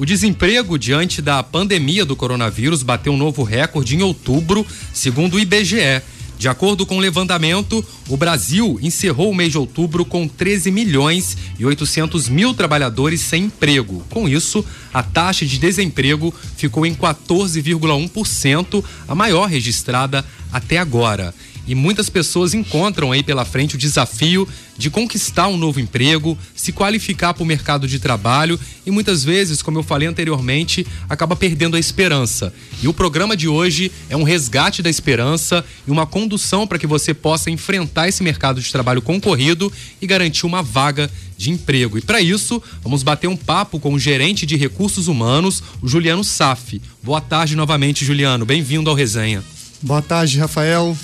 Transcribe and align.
O 0.00 0.06
desemprego 0.06 0.78
diante 0.78 1.20
da 1.20 1.42
pandemia 1.42 2.06
do 2.06 2.16
coronavírus 2.16 2.82
bateu 2.82 3.12
um 3.12 3.18
novo 3.18 3.42
recorde 3.42 3.94
em 3.94 4.00
outubro, 4.00 4.66
segundo 4.94 5.34
o 5.34 5.38
IBGE. 5.38 6.00
De 6.38 6.48
acordo 6.48 6.86
com 6.86 6.96
o 6.96 7.00
levantamento, 7.00 7.84
o 8.08 8.16
Brasil 8.16 8.78
encerrou 8.80 9.30
o 9.30 9.34
mês 9.34 9.50
de 9.52 9.58
outubro 9.58 10.06
com 10.06 10.26
13 10.26 10.70
milhões 10.70 11.36
e 11.58 11.66
800 11.66 12.30
mil 12.30 12.54
trabalhadores 12.54 13.20
sem 13.20 13.44
emprego. 13.44 14.02
Com 14.08 14.26
isso, 14.26 14.64
a 14.90 15.02
taxa 15.02 15.44
de 15.44 15.58
desemprego 15.58 16.32
ficou 16.56 16.86
em 16.86 16.94
14,1%, 16.94 18.82
a 19.06 19.14
maior 19.14 19.50
registrada 19.50 20.24
até 20.50 20.78
agora. 20.78 21.34
E 21.66 21.74
muitas 21.74 22.08
pessoas 22.08 22.54
encontram 22.54 23.12
aí 23.12 23.22
pela 23.22 23.44
frente 23.44 23.74
o 23.74 23.78
desafio 23.78 24.48
de 24.80 24.88
conquistar 24.88 25.46
um 25.46 25.58
novo 25.58 25.78
emprego, 25.78 26.38
se 26.56 26.72
qualificar 26.72 27.34
para 27.34 27.42
o 27.42 27.46
mercado 27.46 27.86
de 27.86 27.98
trabalho 27.98 28.58
e 28.86 28.90
muitas 28.90 29.22
vezes, 29.22 29.60
como 29.60 29.78
eu 29.78 29.82
falei 29.82 30.08
anteriormente, 30.08 30.86
acaba 31.06 31.36
perdendo 31.36 31.76
a 31.76 31.78
esperança. 31.78 32.50
E 32.82 32.88
o 32.88 32.94
programa 32.94 33.36
de 33.36 33.46
hoje 33.46 33.92
é 34.08 34.16
um 34.16 34.22
resgate 34.22 34.80
da 34.80 34.88
esperança 34.88 35.62
e 35.86 35.90
uma 35.90 36.06
condução 36.06 36.66
para 36.66 36.78
que 36.78 36.86
você 36.86 37.12
possa 37.12 37.50
enfrentar 37.50 38.08
esse 38.08 38.22
mercado 38.22 38.58
de 38.58 38.72
trabalho 38.72 39.02
concorrido 39.02 39.70
e 40.00 40.06
garantir 40.06 40.46
uma 40.46 40.62
vaga 40.62 41.10
de 41.36 41.50
emprego. 41.50 41.98
E 41.98 42.00
para 42.00 42.22
isso, 42.22 42.62
vamos 42.82 43.02
bater 43.02 43.28
um 43.28 43.36
papo 43.36 43.78
com 43.78 43.92
o 43.92 43.98
gerente 43.98 44.46
de 44.46 44.56
recursos 44.56 45.08
humanos, 45.08 45.62
o 45.82 45.88
Juliano 45.88 46.24
Saf. 46.24 46.80
Boa 47.02 47.20
tarde 47.20 47.54
novamente, 47.54 48.02
Juliano. 48.02 48.46
Bem-vindo 48.46 48.88
ao 48.88 48.96
Resenha. 48.96 49.44
Boa 49.82 50.00
tarde, 50.00 50.38
Rafael. 50.38 50.96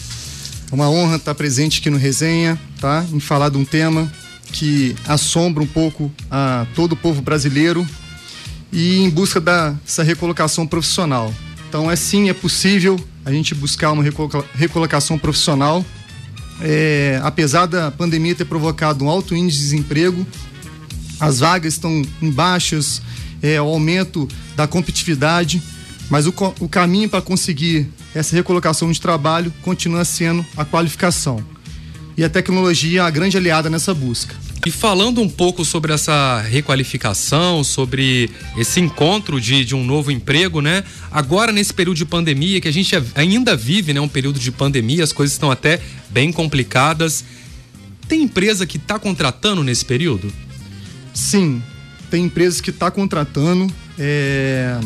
É 0.70 0.74
uma 0.74 0.90
honra 0.90 1.16
estar 1.16 1.34
presente 1.34 1.78
aqui 1.80 1.90
no 1.90 1.96
Resenha, 1.96 2.58
tá? 2.80 3.04
Em 3.12 3.20
falar 3.20 3.50
de 3.50 3.56
um 3.56 3.64
tema 3.64 4.10
que 4.52 4.96
assombra 5.06 5.62
um 5.62 5.66
pouco 5.66 6.10
a 6.30 6.66
todo 6.74 6.92
o 6.92 6.96
povo 6.96 7.22
brasileiro 7.22 7.86
e 8.72 8.98
em 8.98 9.10
busca 9.10 9.40
dessa 9.40 10.02
recolocação 10.02 10.66
profissional. 10.66 11.32
Então, 11.68 11.90
é 11.90 11.96
sim, 11.96 12.28
é 12.28 12.34
possível 12.34 12.98
a 13.24 13.32
gente 13.32 13.54
buscar 13.54 13.92
uma 13.92 14.04
recolocação 14.54 15.18
profissional. 15.18 15.84
É, 16.60 17.20
apesar 17.22 17.66
da 17.66 17.90
pandemia 17.90 18.34
ter 18.34 18.44
provocado 18.44 19.04
um 19.04 19.08
alto 19.08 19.36
índice 19.36 19.58
de 19.58 19.64
desemprego, 19.64 20.26
as 21.20 21.40
vagas 21.40 21.74
estão 21.74 22.02
em 22.20 22.30
baixas, 22.30 23.02
é, 23.42 23.60
o 23.60 23.66
aumento 23.66 24.28
da 24.56 24.66
competitividade, 24.66 25.62
mas 26.08 26.26
o, 26.26 26.34
o 26.60 26.68
caminho 26.68 27.08
para 27.08 27.20
conseguir 27.20 27.88
essa 28.16 28.34
recolocação 28.34 28.90
de 28.90 28.98
trabalho 28.98 29.52
continua 29.60 30.02
sendo 30.04 30.44
a 30.56 30.64
qualificação. 30.64 31.44
E 32.16 32.24
a 32.24 32.30
tecnologia 32.30 33.00
é 33.00 33.04
a 33.04 33.10
grande 33.10 33.36
aliada 33.36 33.68
nessa 33.68 33.92
busca. 33.92 34.34
E 34.64 34.70
falando 34.70 35.20
um 35.20 35.28
pouco 35.28 35.66
sobre 35.66 35.92
essa 35.92 36.40
requalificação, 36.40 37.62
sobre 37.62 38.30
esse 38.56 38.80
encontro 38.80 39.38
de, 39.38 39.66
de 39.66 39.74
um 39.74 39.84
novo 39.84 40.10
emprego, 40.10 40.62
né? 40.62 40.82
Agora, 41.12 41.52
nesse 41.52 41.74
período 41.74 41.98
de 41.98 42.06
pandemia, 42.06 42.58
que 42.58 42.66
a 42.66 42.72
gente 42.72 42.96
ainda 43.14 43.54
vive, 43.54 43.92
né? 43.92 44.00
Um 44.00 44.08
período 44.08 44.40
de 44.40 44.50
pandemia, 44.50 45.04
as 45.04 45.12
coisas 45.12 45.34
estão 45.34 45.50
até 45.50 45.78
bem 46.08 46.32
complicadas. 46.32 47.22
Tem 48.08 48.22
empresa 48.22 48.66
que 48.66 48.78
está 48.78 48.98
contratando 48.98 49.62
nesse 49.62 49.84
período? 49.84 50.32
Sim, 51.12 51.62
tem 52.10 52.24
empresas 52.24 52.60
que 52.62 52.70
está 52.70 52.90
contratando, 52.90 53.72
é... 53.98 54.80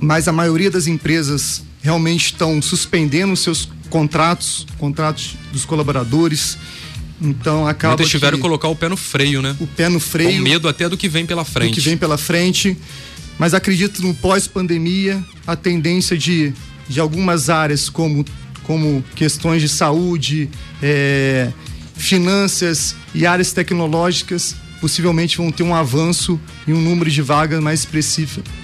mas 0.00 0.28
a 0.28 0.32
maioria 0.32 0.70
das 0.70 0.86
empresas 0.86 1.65
realmente 1.86 2.26
estão 2.26 2.60
suspendendo 2.60 3.36
seus 3.36 3.68
contratos, 3.88 4.66
contratos 4.76 5.36
dos 5.52 5.64
colaboradores. 5.64 6.58
Então 7.22 7.66
acaba. 7.66 7.94
Muitos 7.94 8.10
tiveram 8.10 8.36
que 8.36 8.42
colocar 8.42 8.66
o 8.66 8.74
pé 8.74 8.88
no 8.88 8.96
freio, 8.96 9.40
né? 9.40 9.56
O 9.60 9.68
pé 9.68 9.88
no 9.88 10.00
freio. 10.00 10.36
Com 10.38 10.42
medo 10.42 10.68
até 10.68 10.88
do 10.88 10.96
que 10.96 11.08
vem 11.08 11.24
pela 11.24 11.44
frente. 11.44 11.70
Do 11.70 11.74
que 11.74 11.80
vem 11.80 11.96
pela 11.96 12.18
frente. 12.18 12.76
Mas 13.38 13.54
acredito 13.54 14.02
no 14.02 14.12
pós-pandemia, 14.14 15.24
a 15.46 15.54
tendência 15.54 16.18
de, 16.18 16.52
de 16.88 16.98
algumas 16.98 17.48
áreas, 17.48 17.88
como, 17.88 18.24
como 18.64 19.04
questões 19.14 19.62
de 19.62 19.68
saúde, 19.68 20.50
é, 20.82 21.52
finanças 21.94 22.96
e 23.14 23.26
áreas 23.26 23.52
tecnológicas, 23.52 24.56
possivelmente 24.80 25.36
vão 25.36 25.52
ter 25.52 25.62
um 25.62 25.74
avanço 25.74 26.40
e 26.66 26.72
um 26.72 26.80
número 26.80 27.10
de 27.10 27.22
vagas 27.22 27.60
mais 27.60 27.86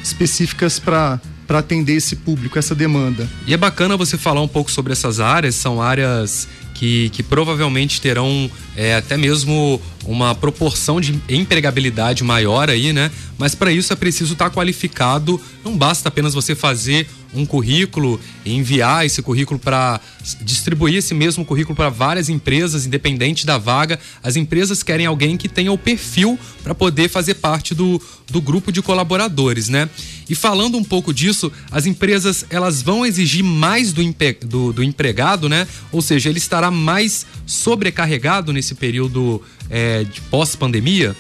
específicas 0.03 0.79
para 0.79 1.21
para 1.53 1.59
atender 1.59 1.93
esse 1.93 2.17
público, 2.17 2.59
essa 2.59 2.75
demanda. 2.75 3.29
E 3.47 3.53
é 3.53 3.59
bacana 3.59 3.95
você 3.95 4.17
falar 4.17 4.41
um 4.41 4.49
pouco 4.49 4.71
sobre 4.71 4.91
essas 4.91 5.21
áreas, 5.21 5.55
são 5.55 5.83
áreas 5.83 6.49
que, 6.73 7.11
que 7.11 7.23
provavelmente 7.23 8.01
terão 8.01 8.51
é, 8.75 8.97
até 8.97 9.19
mesmo 9.19 9.79
uma 10.07 10.35
proporção 10.35 10.99
de 10.99 11.21
empregabilidade 11.29 12.25
maior 12.25 12.71
aí, 12.71 12.95
né? 12.95 13.11
Mas 13.37 13.55
para 13.55 13.71
isso 13.71 13.93
é 13.93 13.97
preciso 13.97 14.33
estar 14.33 14.49
tá 14.49 14.57
qualificado. 14.57 15.39
Não 15.63 15.77
basta 15.77 16.09
apenas 16.09 16.33
você 16.33 16.55
fazer 16.55 17.07
um 17.35 17.47
currículo 17.47 18.21
enviar 18.45 19.07
esse 19.07 19.23
currículo 19.23 19.59
para 19.59 20.01
distribuir 20.41 20.97
esse 20.97 21.15
mesmo 21.15 21.45
currículo 21.45 21.75
para 21.75 21.89
várias 21.89 22.29
empresas, 22.29 22.87
independente 22.87 23.47
da 23.47 23.59
vaga. 23.59 23.99
As 24.23 24.37
empresas 24.37 24.83
querem 24.83 25.07
alguém 25.07 25.37
que 25.37 25.49
tenha 25.49 25.73
o 25.73 25.79
perfil 25.79 26.39
para 26.63 26.75
poder 26.75 27.09
fazer 27.09 27.35
parte 27.35 27.75
do, 27.75 28.01
do 28.31 28.41
grupo 28.41 28.71
de 28.71 28.83
colaboradores, 28.83 29.69
né? 29.69 29.89
E 30.29 30.35
falando 30.35 30.79
um 30.79 30.85
pouco 30.85 31.13
disso, 31.13 31.51
as 31.71 31.87
empresas 31.87 32.45
elas 32.49 32.83
vão 32.83 33.05
exigir 33.05 33.43
mais 33.43 33.93
do, 33.93 34.03
do, 34.47 34.73
do 34.73 34.83
empregado, 34.83 35.49
né? 35.49 35.67
Ou 35.91 36.01
seja, 36.01 36.29
ele 36.29 36.39
estará 36.39 36.71
mais 36.71 37.27
sobrecarregado 37.47 38.53
nesse 38.53 38.75
período 38.75 39.43
é, 39.69 40.05
de 40.05 40.21
pós-pandemia? 40.23 41.17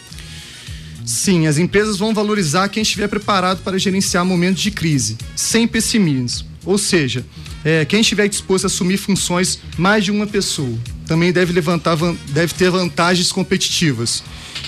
Sim, 1.05 1.47
as 1.47 1.59
empresas 1.59 1.97
vão 1.97 2.15
valorizar 2.15 2.69
quem 2.69 2.83
estiver 2.83 3.09
preparado 3.09 3.63
para 3.63 3.79
gerenciar 3.79 4.25
momentos 4.25 4.63
de 4.63 4.71
crise, 4.71 5.17
sem 5.35 5.67
pessimismo. 5.67 6.49
Ou 6.65 6.79
seja, 6.79 7.25
é, 7.65 7.85
quem 7.85 8.01
estiver 8.01 8.29
disposto 8.29 8.65
a 8.65 8.67
assumir 8.67 8.97
funções 8.97 9.59
mais 9.77 10.05
de 10.05 10.11
uma 10.11 10.27
pessoa 10.27 10.77
também 11.07 11.33
deve 11.33 11.53
levantar, 11.53 11.97
deve 12.29 12.55
ter 12.55 12.71
vantagens 12.71 13.33
competitivas. 13.33 14.23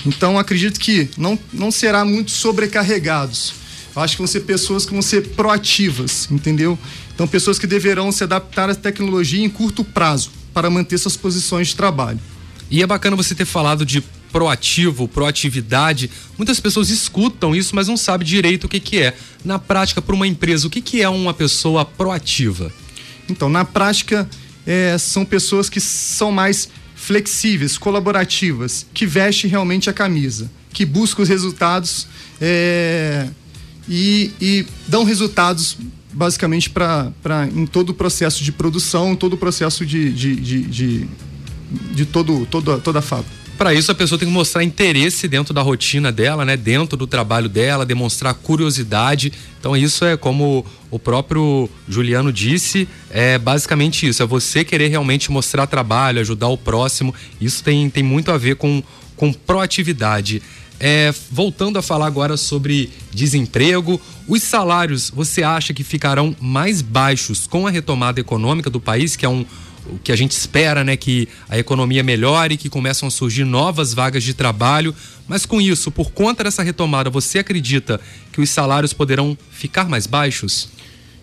Então 0.05 0.37
acredito 0.37 0.79
que 0.79 1.09
não, 1.17 1.39
não 1.51 1.71
será 1.71 2.05
muito 2.05 2.31
sobrecarregados. 2.31 3.53
Eu 3.95 4.01
acho 4.01 4.15
que 4.15 4.17
vão 4.19 4.27
ser 4.27 4.41
pessoas 4.41 4.85
que 4.85 4.91
vão 4.91 5.01
ser 5.01 5.29
proativas, 5.29 6.27
entendeu? 6.29 6.77
Então 7.13 7.27
pessoas 7.27 7.57
que 7.57 7.65
deverão 7.65 8.11
se 8.11 8.23
adaptar 8.23 8.69
à 8.69 8.75
tecnologia 8.75 9.43
em 9.43 9.49
curto 9.49 9.83
prazo 9.83 10.31
para 10.53 10.69
manter 10.69 10.97
suas 10.97 11.15
posições 11.15 11.69
de 11.69 11.75
trabalho. 11.75 12.19
E 12.69 12.83
é 12.83 12.87
bacana 12.87 13.15
você 13.15 13.33
ter 13.33 13.45
falado 13.45 13.85
de 13.85 14.03
proativo, 14.35 15.07
proatividade. 15.07 16.11
Muitas 16.37 16.59
pessoas 16.59 16.89
escutam 16.89 17.55
isso, 17.55 17.73
mas 17.73 17.87
não 17.87 17.95
sabem 17.95 18.27
direito 18.27 18.65
o 18.65 18.67
que, 18.67 18.81
que 18.81 19.01
é. 19.01 19.15
Na 19.45 19.57
prática, 19.57 20.01
para 20.01 20.13
uma 20.13 20.27
empresa, 20.27 20.67
o 20.67 20.69
que, 20.69 20.81
que 20.81 21.01
é 21.01 21.07
uma 21.07 21.33
pessoa 21.33 21.85
proativa? 21.85 22.69
Então, 23.29 23.47
na 23.47 23.63
prática, 23.63 24.29
é, 24.67 24.97
são 24.97 25.23
pessoas 25.23 25.69
que 25.69 25.79
são 25.79 26.33
mais 26.33 26.67
flexíveis, 26.97 27.77
colaborativas, 27.77 28.85
que 28.93 29.05
vestem 29.05 29.49
realmente 29.49 29.89
a 29.89 29.93
camisa, 29.93 30.51
que 30.73 30.83
buscam 30.85 31.21
os 31.21 31.29
resultados 31.29 32.05
é, 32.41 33.29
e, 33.87 34.33
e, 34.41 34.65
dão 34.85 35.05
resultados 35.05 35.77
basicamente 36.11 36.69
para 36.69 37.13
em 37.55 37.65
todo 37.65 37.91
o 37.91 37.93
processo 37.93 38.43
de 38.43 38.51
produção, 38.51 39.15
todo 39.15 39.35
o 39.35 39.37
processo 39.37 39.85
de, 39.85 40.11
de, 40.11 40.35
de, 40.35 40.61
de 40.63 41.09
de 41.93 42.05
todo, 42.05 42.45
todo, 42.45 42.79
toda 42.79 42.99
a 42.99 43.01
fábrica. 43.01 43.44
Para 43.57 43.73
isso, 43.73 43.89
a 43.89 43.95
pessoa 43.95 44.19
tem 44.19 44.27
que 44.27 44.33
mostrar 44.33 44.65
interesse 44.65 45.29
dentro 45.29 45.53
da 45.53 45.61
rotina 45.61 46.11
dela, 46.11 46.43
né? 46.43 46.57
Dentro 46.57 46.97
do 46.97 47.07
trabalho 47.07 47.47
dela, 47.47 47.85
demonstrar 47.85 48.33
curiosidade. 48.33 49.31
Então, 49.57 49.77
isso 49.77 50.03
é 50.03 50.17
como 50.17 50.65
o 50.91 50.99
próprio 50.99 51.69
Juliano 51.87 52.33
disse, 52.33 52.87
é 53.09 53.37
basicamente 53.37 54.07
isso. 54.07 54.21
É 54.21 54.25
você 54.25 54.65
querer 54.65 54.89
realmente 54.89 55.31
mostrar 55.31 55.67
trabalho, 55.67 56.19
ajudar 56.19 56.49
o 56.49 56.57
próximo. 56.57 57.15
Isso 57.39 57.63
tem, 57.63 57.89
tem 57.89 58.03
muito 58.03 58.29
a 58.29 58.37
ver 58.37 58.57
com, 58.57 58.83
com 59.15 59.31
proatividade. 59.31 60.41
É, 60.77 61.13
voltando 61.31 61.79
a 61.79 61.81
falar 61.81 62.07
agora 62.07 62.35
sobre 62.35 62.91
desemprego, 63.13 64.01
os 64.27 64.43
salários 64.43 65.09
você 65.09 65.41
acha 65.41 65.73
que 65.73 65.85
ficarão 65.85 66.35
mais 66.41 66.81
baixos 66.81 67.47
com 67.47 67.65
a 67.65 67.71
retomada 67.71 68.19
econômica 68.19 68.69
do 68.69 68.81
país, 68.81 69.15
que 69.15 69.25
é 69.25 69.29
um, 69.29 69.45
o 69.87 69.99
que 69.99 70.11
a 70.11 70.15
gente 70.15 70.31
espera, 70.31 70.83
né, 70.83 70.95
que 70.95 71.27
a 71.49 71.57
economia 71.57 72.03
melhore, 72.03 72.57
que 72.57 72.69
começam 72.69 73.07
a 73.07 73.11
surgir 73.11 73.43
novas 73.43 73.93
vagas 73.93 74.23
de 74.23 74.33
trabalho. 74.33 74.95
Mas 75.27 75.45
com 75.45 75.61
isso, 75.61 75.91
por 75.91 76.11
conta 76.11 76.43
dessa 76.43 76.63
retomada, 76.63 77.09
você 77.09 77.39
acredita 77.39 77.99
que 78.31 78.41
os 78.41 78.49
salários 78.49 78.93
poderão 78.93 79.37
ficar 79.51 79.89
mais 79.89 80.07
baixos? 80.07 80.69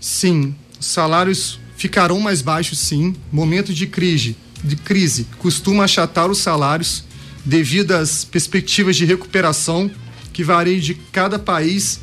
Sim, 0.01 0.55
os 0.79 0.87
salários 0.87 1.59
ficarão 1.77 2.21
mais 2.21 2.43
baixos, 2.43 2.79
sim. 2.79 3.15
Momento 3.31 3.73
de 3.73 3.87
crise, 3.87 4.37
de 4.63 4.77
crise 4.77 5.27
costuma 5.39 5.85
achatar 5.85 6.31
os 6.31 6.39
salários 6.39 7.05
devido 7.45 7.93
às 7.93 8.25
perspectivas 8.25 8.97
de 8.97 9.05
recuperação 9.05 9.91
que 10.33 10.45
variam 10.45 10.79
de 10.79 10.95
cada 10.95 11.39
país 11.39 12.01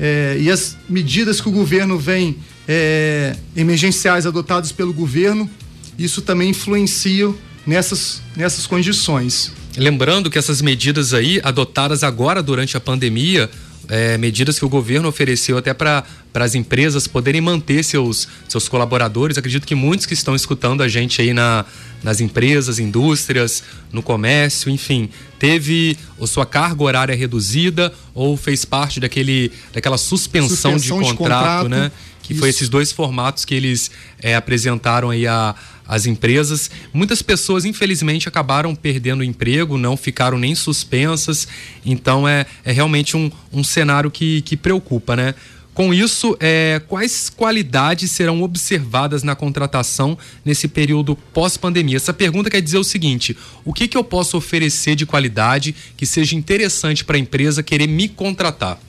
é, 0.00 0.36
e 0.40 0.50
as 0.50 0.76
medidas 0.88 1.40
que 1.40 1.48
o 1.48 1.52
governo 1.52 1.98
vem 1.98 2.36
é, 2.66 3.36
emergenciais 3.56 4.26
adotadas 4.26 4.72
pelo 4.72 4.92
governo 4.92 5.48
isso 5.98 6.22
também 6.22 6.50
influencia 6.50 7.34
nessas, 7.66 8.22
nessas 8.36 8.66
condições. 8.66 9.52
Lembrando 9.76 10.30
que 10.30 10.38
essas 10.38 10.62
medidas 10.62 11.12
aí, 11.12 11.40
adotadas 11.42 12.02
agora 12.02 12.42
durante 12.42 12.76
a 12.76 12.80
pandemia, 12.80 13.50
é, 13.88 14.18
medidas 14.18 14.58
que 14.58 14.64
o 14.64 14.68
governo 14.68 15.08
ofereceu 15.08 15.56
até 15.56 15.72
para 15.72 16.04
as 16.34 16.54
empresas 16.54 17.06
poderem 17.06 17.40
manter 17.40 17.82
seus, 17.82 18.28
seus 18.48 18.68
colaboradores. 18.68 19.38
Acredito 19.38 19.66
que 19.66 19.74
muitos 19.74 20.04
que 20.04 20.14
estão 20.14 20.36
escutando 20.36 20.82
a 20.82 20.88
gente 20.88 21.20
aí 21.22 21.32
na, 21.32 21.64
nas 22.02 22.20
empresas, 22.20 22.78
indústrias, 22.78 23.62
no 23.90 24.02
comércio, 24.02 24.70
enfim, 24.70 25.08
teve 25.38 25.96
a 26.20 26.26
sua 26.26 26.44
carga 26.44 26.82
horária 26.82 27.16
reduzida 27.16 27.92
ou 28.14 28.36
fez 28.36 28.64
parte 28.64 29.00
daquele, 29.00 29.50
daquela 29.72 29.96
suspensão, 29.96 30.78
suspensão 30.78 31.02
de, 31.02 31.14
contrato, 31.14 31.14
de 31.14 31.16
contrato, 31.16 31.68
né? 31.68 31.92
Que 32.22 32.34
Isso. 32.34 32.40
foi 32.40 32.50
esses 32.50 32.68
dois 32.68 32.92
formatos 32.92 33.46
que 33.46 33.54
eles 33.54 33.90
é, 34.20 34.36
apresentaram 34.36 35.08
aí 35.08 35.26
a 35.26 35.54
as 35.88 36.04
empresas. 36.04 36.70
Muitas 36.92 37.22
pessoas, 37.22 37.64
infelizmente, 37.64 38.28
acabaram 38.28 38.74
perdendo 38.74 39.20
o 39.20 39.24
emprego, 39.24 39.78
não 39.78 39.96
ficaram 39.96 40.38
nem 40.38 40.54
suspensas. 40.54 41.48
Então 41.84 42.28
é, 42.28 42.44
é 42.62 42.70
realmente 42.70 43.16
um, 43.16 43.30
um 43.50 43.64
cenário 43.64 44.10
que, 44.10 44.42
que 44.42 44.56
preocupa, 44.56 45.16
né? 45.16 45.34
Com 45.72 45.94
isso, 45.94 46.36
é, 46.40 46.82
quais 46.88 47.30
qualidades 47.30 48.10
serão 48.10 48.42
observadas 48.42 49.22
na 49.22 49.36
contratação 49.36 50.18
nesse 50.44 50.66
período 50.66 51.14
pós-pandemia? 51.32 51.96
Essa 51.98 52.12
pergunta 52.12 52.50
quer 52.50 52.60
dizer 52.60 52.78
o 52.78 52.84
seguinte: 52.84 53.36
o 53.64 53.72
que, 53.72 53.86
que 53.86 53.96
eu 53.96 54.02
posso 54.02 54.36
oferecer 54.36 54.96
de 54.96 55.06
qualidade 55.06 55.72
que 55.96 56.04
seja 56.04 56.34
interessante 56.34 57.04
para 57.04 57.16
a 57.16 57.20
empresa 57.20 57.62
querer 57.62 57.86
me 57.86 58.08
contratar? 58.08 58.80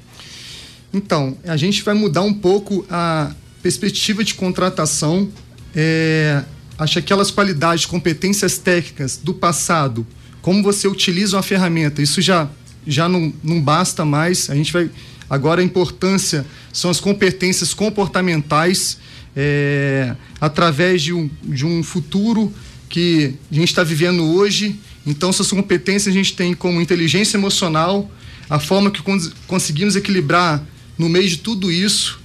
Então, 0.91 1.37
a 1.45 1.55
gente 1.55 1.83
vai 1.83 1.93
mudar 1.93 2.23
um 2.23 2.33
pouco 2.33 2.83
a 2.89 3.35
perspectiva 3.61 4.23
de 4.23 4.33
contratação. 4.33 5.29
É, 5.75 6.43
acho 6.79 6.93
que 6.93 6.99
aquelas 6.99 7.29
qualidades, 7.29 7.85
competências 7.85 8.57
técnicas 8.57 9.17
do 9.17 9.33
passado, 9.33 10.07
como 10.41 10.63
você 10.63 10.87
utiliza 10.87 11.35
uma 11.35 11.43
ferramenta, 11.43 12.01
isso 12.01 12.21
já, 12.21 12.49
já 12.87 13.09
não, 13.09 13.33
não 13.43 13.61
basta 13.61 14.05
mais. 14.05 14.49
A 14.49 14.55
gente 14.55 14.71
vai. 14.71 14.89
Agora 15.29 15.61
a 15.61 15.63
importância 15.63 16.45
são 16.71 16.89
as 16.89 16.99
competências 16.99 17.73
comportamentais 17.73 18.97
é, 19.35 20.15
através 20.39 21.01
de 21.01 21.13
um, 21.13 21.29
de 21.43 21.65
um 21.65 21.83
futuro 21.83 22.51
que 22.87 23.35
a 23.51 23.55
gente 23.55 23.69
está 23.69 23.83
vivendo 23.83 24.23
hoje. 24.23 24.79
Então, 25.05 25.29
essas 25.29 25.49
competências 25.51 26.07
a 26.13 26.17
gente 26.17 26.33
tem 26.33 26.53
como 26.53 26.81
inteligência 26.81 27.37
emocional, 27.37 28.09
a 28.49 28.59
forma 28.59 28.89
que 28.89 29.01
cons 29.01 29.31
conseguimos 29.45 29.95
equilibrar 29.95 30.63
no 30.97 31.07
meio 31.07 31.27
de 31.27 31.37
tudo 31.37 31.71
isso, 31.71 32.19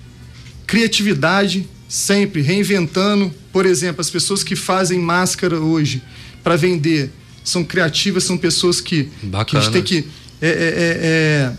criatividade, 0.66 1.68
sempre 1.88 2.42
reinventando. 2.42 3.32
Por 3.52 3.66
exemplo, 3.66 4.00
as 4.00 4.10
pessoas 4.10 4.42
que 4.42 4.56
fazem 4.56 4.98
máscara 4.98 5.58
hoje 5.58 6.02
para 6.42 6.56
vender 6.56 7.10
são 7.44 7.62
criativas, 7.62 8.24
são 8.24 8.38
pessoas 8.38 8.80
que, 8.80 9.10
que 9.46 9.56
a 9.56 9.60
gente 9.60 9.72
tem 9.72 9.82
que 9.82 10.08
é, 10.40 10.48
é, 10.48 10.50
é, 10.50 10.52
é, 10.52 11.52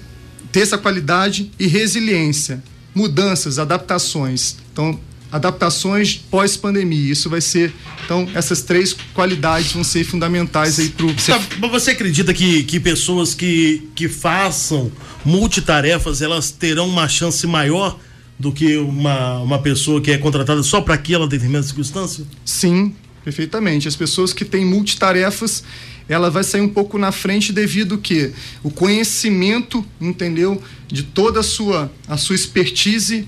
ter 0.52 0.62
essa 0.62 0.78
qualidade 0.78 1.52
e 1.60 1.68
resiliência, 1.68 2.64
mudanças, 2.94 3.60
adaptações. 3.60 4.58
Então, 4.72 5.00
adaptações 5.32 6.16
pós-pandemia. 6.16 7.12
Isso 7.12 7.30
vai 7.30 7.42
ser, 7.42 7.74
então, 8.04 8.28
essas 8.34 8.62
três 8.62 8.96
qualidades 9.14 9.74
vão 9.74 9.84
ser 9.84 10.04
fundamentais 10.04 10.80
aí 10.80 10.90
para 10.90 11.06
o. 11.06 11.14
Tá, 11.14 11.40
você 11.70 11.92
acredita 11.92 12.34
que, 12.34 12.64
que 12.64 12.80
pessoas 12.80 13.34
que, 13.34 13.90
que 13.96 14.08
façam 14.08 14.92
multitarefas 15.24 16.22
elas 16.22 16.52
terão 16.52 16.88
uma 16.88 17.08
chance 17.08 17.46
maior 17.48 18.00
do 18.38 18.52
que 18.52 18.78
uma, 18.78 19.40
uma 19.40 19.60
pessoa 19.60 20.02
que 20.02 20.12
é 20.12 20.18
contratada 20.18 20.62
só 20.62 20.82
para 20.82 20.94
aquela 20.94 21.28
determinada 21.28 21.66
circunstância? 21.66 22.26
Sim, 22.44 22.94
perfeitamente. 23.24 23.88
As 23.88 23.96
pessoas 23.96 24.34
que 24.34 24.44
têm 24.44 24.66
multitarefas, 24.66 25.64
ela 26.08 26.30
vai 26.30 26.44
sair 26.44 26.62
um 26.62 26.70
pouco 26.70 26.98
na 26.98 27.12
frente 27.12 27.54
devido 27.54 27.98
que 27.98 28.32
o 28.62 28.70
conhecimento, 28.70 29.86
entendeu, 30.00 30.62
de 30.88 31.04
toda 31.04 31.40
a 31.40 31.44
sua 31.44 31.92
a 32.08 32.18
sua 32.18 32.36
expertise, 32.36 33.28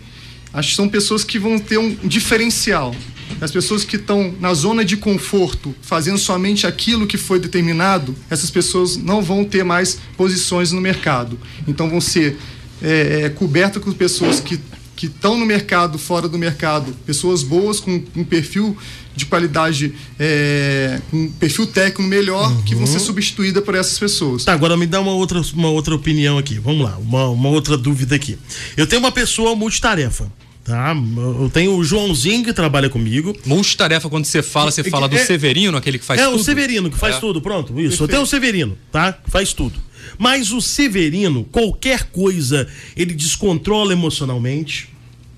acho 0.54 0.70
que 0.70 0.76
são 0.76 0.90
pessoas 0.90 1.24
que 1.24 1.40
vão 1.40 1.58
ter 1.58 1.78
um 1.78 1.96
diferencial. 2.04 2.94
As 3.42 3.52
pessoas 3.52 3.84
que 3.84 3.98
estão 3.98 4.34
na 4.40 4.54
zona 4.54 4.86
de 4.86 4.98
conforto, 4.98 5.76
fazendo 5.82 6.18
somente 6.18 6.66
aquilo 6.66 7.06
que 7.06 7.18
foi 7.18 7.40
determinado, 7.40 8.16
essas 8.30 8.50
pessoas 8.50 8.96
não 8.98 9.22
vão 9.22 9.44
ter 9.44 9.64
mais 9.64 10.00
posições 10.16 10.72
no 10.72 10.82
mercado. 10.82 11.38
Então 11.68 11.90
vão 11.90 12.00
ser 12.00 12.38
é, 12.82 13.24
é, 13.24 13.30
cobertas 13.30 13.84
com 13.84 13.92
pessoas 13.92 14.40
que 14.40 14.60
que 14.98 15.06
estão 15.06 15.38
no 15.38 15.46
mercado, 15.46 16.00
fora 16.00 16.28
do 16.28 16.38
mercado, 16.40 16.92
pessoas 17.06 17.44
boas 17.44 17.80
com 17.80 18.04
um 18.16 18.24
perfil 18.24 18.76
de 19.16 19.28
qualidade, 19.28 19.94
é, 20.20 21.00
um 21.14 21.32
perfil 21.32 21.68
técnico 21.68 22.02
melhor, 22.02 22.52
uhum. 22.52 22.64
que 22.64 22.76
vão 22.76 22.86
ser 22.86 23.00
substituídas 23.00 23.64
por 23.64 23.76
essas 23.76 23.98
pessoas. 23.98 24.44
Tá, 24.44 24.54
agora 24.54 24.76
me 24.76 24.88
dá 24.88 25.00
uma 25.00 25.14
outra, 25.14 25.40
uma 25.54 25.70
outra 25.70 25.96
opinião 25.96 26.38
aqui. 26.38 26.60
Vamos 26.60 26.84
lá, 26.84 26.98
uma, 26.98 27.30
uma 27.30 27.50
outra 27.50 27.78
dúvida 27.78 28.16
aqui. 28.16 28.38
Eu 28.76 28.88
tenho 28.88 29.00
uma 29.00 29.12
pessoa 29.12 29.56
multitarefa. 29.56 30.32
Tá, 30.64 30.94
eu 31.40 31.50
tenho 31.54 31.78
o 31.78 31.84
Joãozinho 31.84 32.44
que 32.44 32.52
trabalha 32.52 32.90
comigo. 32.90 33.34
Multitarefa, 33.46 34.10
quando 34.10 34.26
você 34.26 34.42
fala, 34.42 34.70
você 34.70 34.84
fala 34.84 35.08
do 35.08 35.16
é, 35.16 35.24
Severino, 35.24 35.78
aquele 35.78 35.98
que 35.98 36.04
faz 36.04 36.20
é, 36.20 36.26
tudo? 36.26 36.38
É, 36.38 36.42
o 36.42 36.44
Severino 36.44 36.90
que 36.90 36.98
faz 36.98 37.16
é. 37.16 37.20
tudo, 37.20 37.40
pronto. 37.40 37.72
Isso, 37.74 37.80
Perfeito. 37.80 38.02
eu 38.02 38.08
tenho 38.08 38.22
o 38.24 38.28
Severino, 38.28 38.78
tá? 38.92 39.14
Que 39.14 39.32
faz 39.32 39.54
tudo. 39.54 39.87
Mas 40.18 40.52
o 40.52 40.62
Severino, 40.62 41.44
qualquer 41.46 42.06
coisa, 42.06 42.68
ele 42.96 43.14
descontrola 43.14 43.94
emocionalmente, 43.94 44.90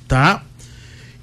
tá? 0.07 0.43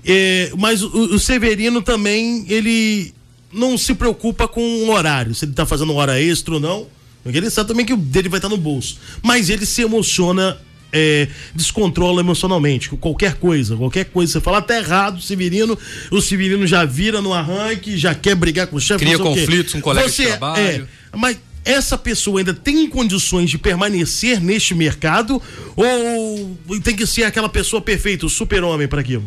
É, 0.05 0.53
mas 0.57 0.83
o, 0.83 1.15
o, 1.15 1.19
Severino 1.19 1.83
também, 1.83 2.45
ele 2.49 3.13
não 3.53 3.77
se 3.77 3.95
preocupa 3.95 4.47
com 4.47 4.61
o 4.61 4.91
horário, 4.91 5.35
se 5.35 5.45
ele 5.45 5.53
tá 5.53 5.67
fazendo 5.67 5.95
hora 5.95 6.21
extra 6.21 6.55
ou 6.55 6.61
não. 6.61 6.87
Porque 7.23 7.39
ele 7.39 7.51
sabe 7.51 7.69
também 7.69 7.85
que 7.85 7.93
o 7.93 7.97
dele 7.97 8.29
vai 8.29 8.39
estar 8.39 8.49
no 8.49 8.57
bolso. 8.57 8.99
Mas 9.21 9.51
ele 9.51 9.67
se 9.67 9.83
emociona 9.83 10.57
é, 10.93 11.29
descontrola 11.55 12.21
emocionalmente, 12.21 12.89
qualquer 12.91 13.35
coisa, 13.35 13.77
qualquer 13.77 14.05
coisa, 14.07 14.33
você 14.33 14.41
fala 14.41 14.59
até 14.59 14.79
errado, 14.79 15.19
o 15.19 15.21
Severino, 15.21 15.79
o 16.11 16.21
Severino 16.21 16.67
já 16.67 16.85
vira 16.85 17.21
no 17.21 17.33
arranque, 17.33 17.99
já 17.99 18.15
quer 18.15 18.35
brigar 18.35 18.67
com 18.67 18.77
o 18.77 18.81
chefe. 18.81 19.05
Cria 19.05 19.19
conflitos 19.19 19.73
com 19.73 19.81
colegas 19.81 20.13
você, 20.13 20.23
de 20.23 20.29
trabalho. 20.29 20.89
É, 21.13 21.17
mas 21.17 21.39
essa 21.67 21.99
pessoa 21.99 22.39
ainda 22.39 22.55
tem 22.55 22.89
condições 22.89 23.51
de 23.51 23.59
permanecer 23.59 24.41
neste 24.41 24.73
mercado 24.73 25.43
ou 25.75 26.57
tem 26.81 26.95
que 26.95 27.05
ser 27.05 27.25
aquela 27.25 27.49
pessoa 27.49 27.83
perfeita, 27.83 28.25
o 28.25 28.31
super-homem 28.31 28.87
para 28.87 29.01
aquilo? 29.01 29.25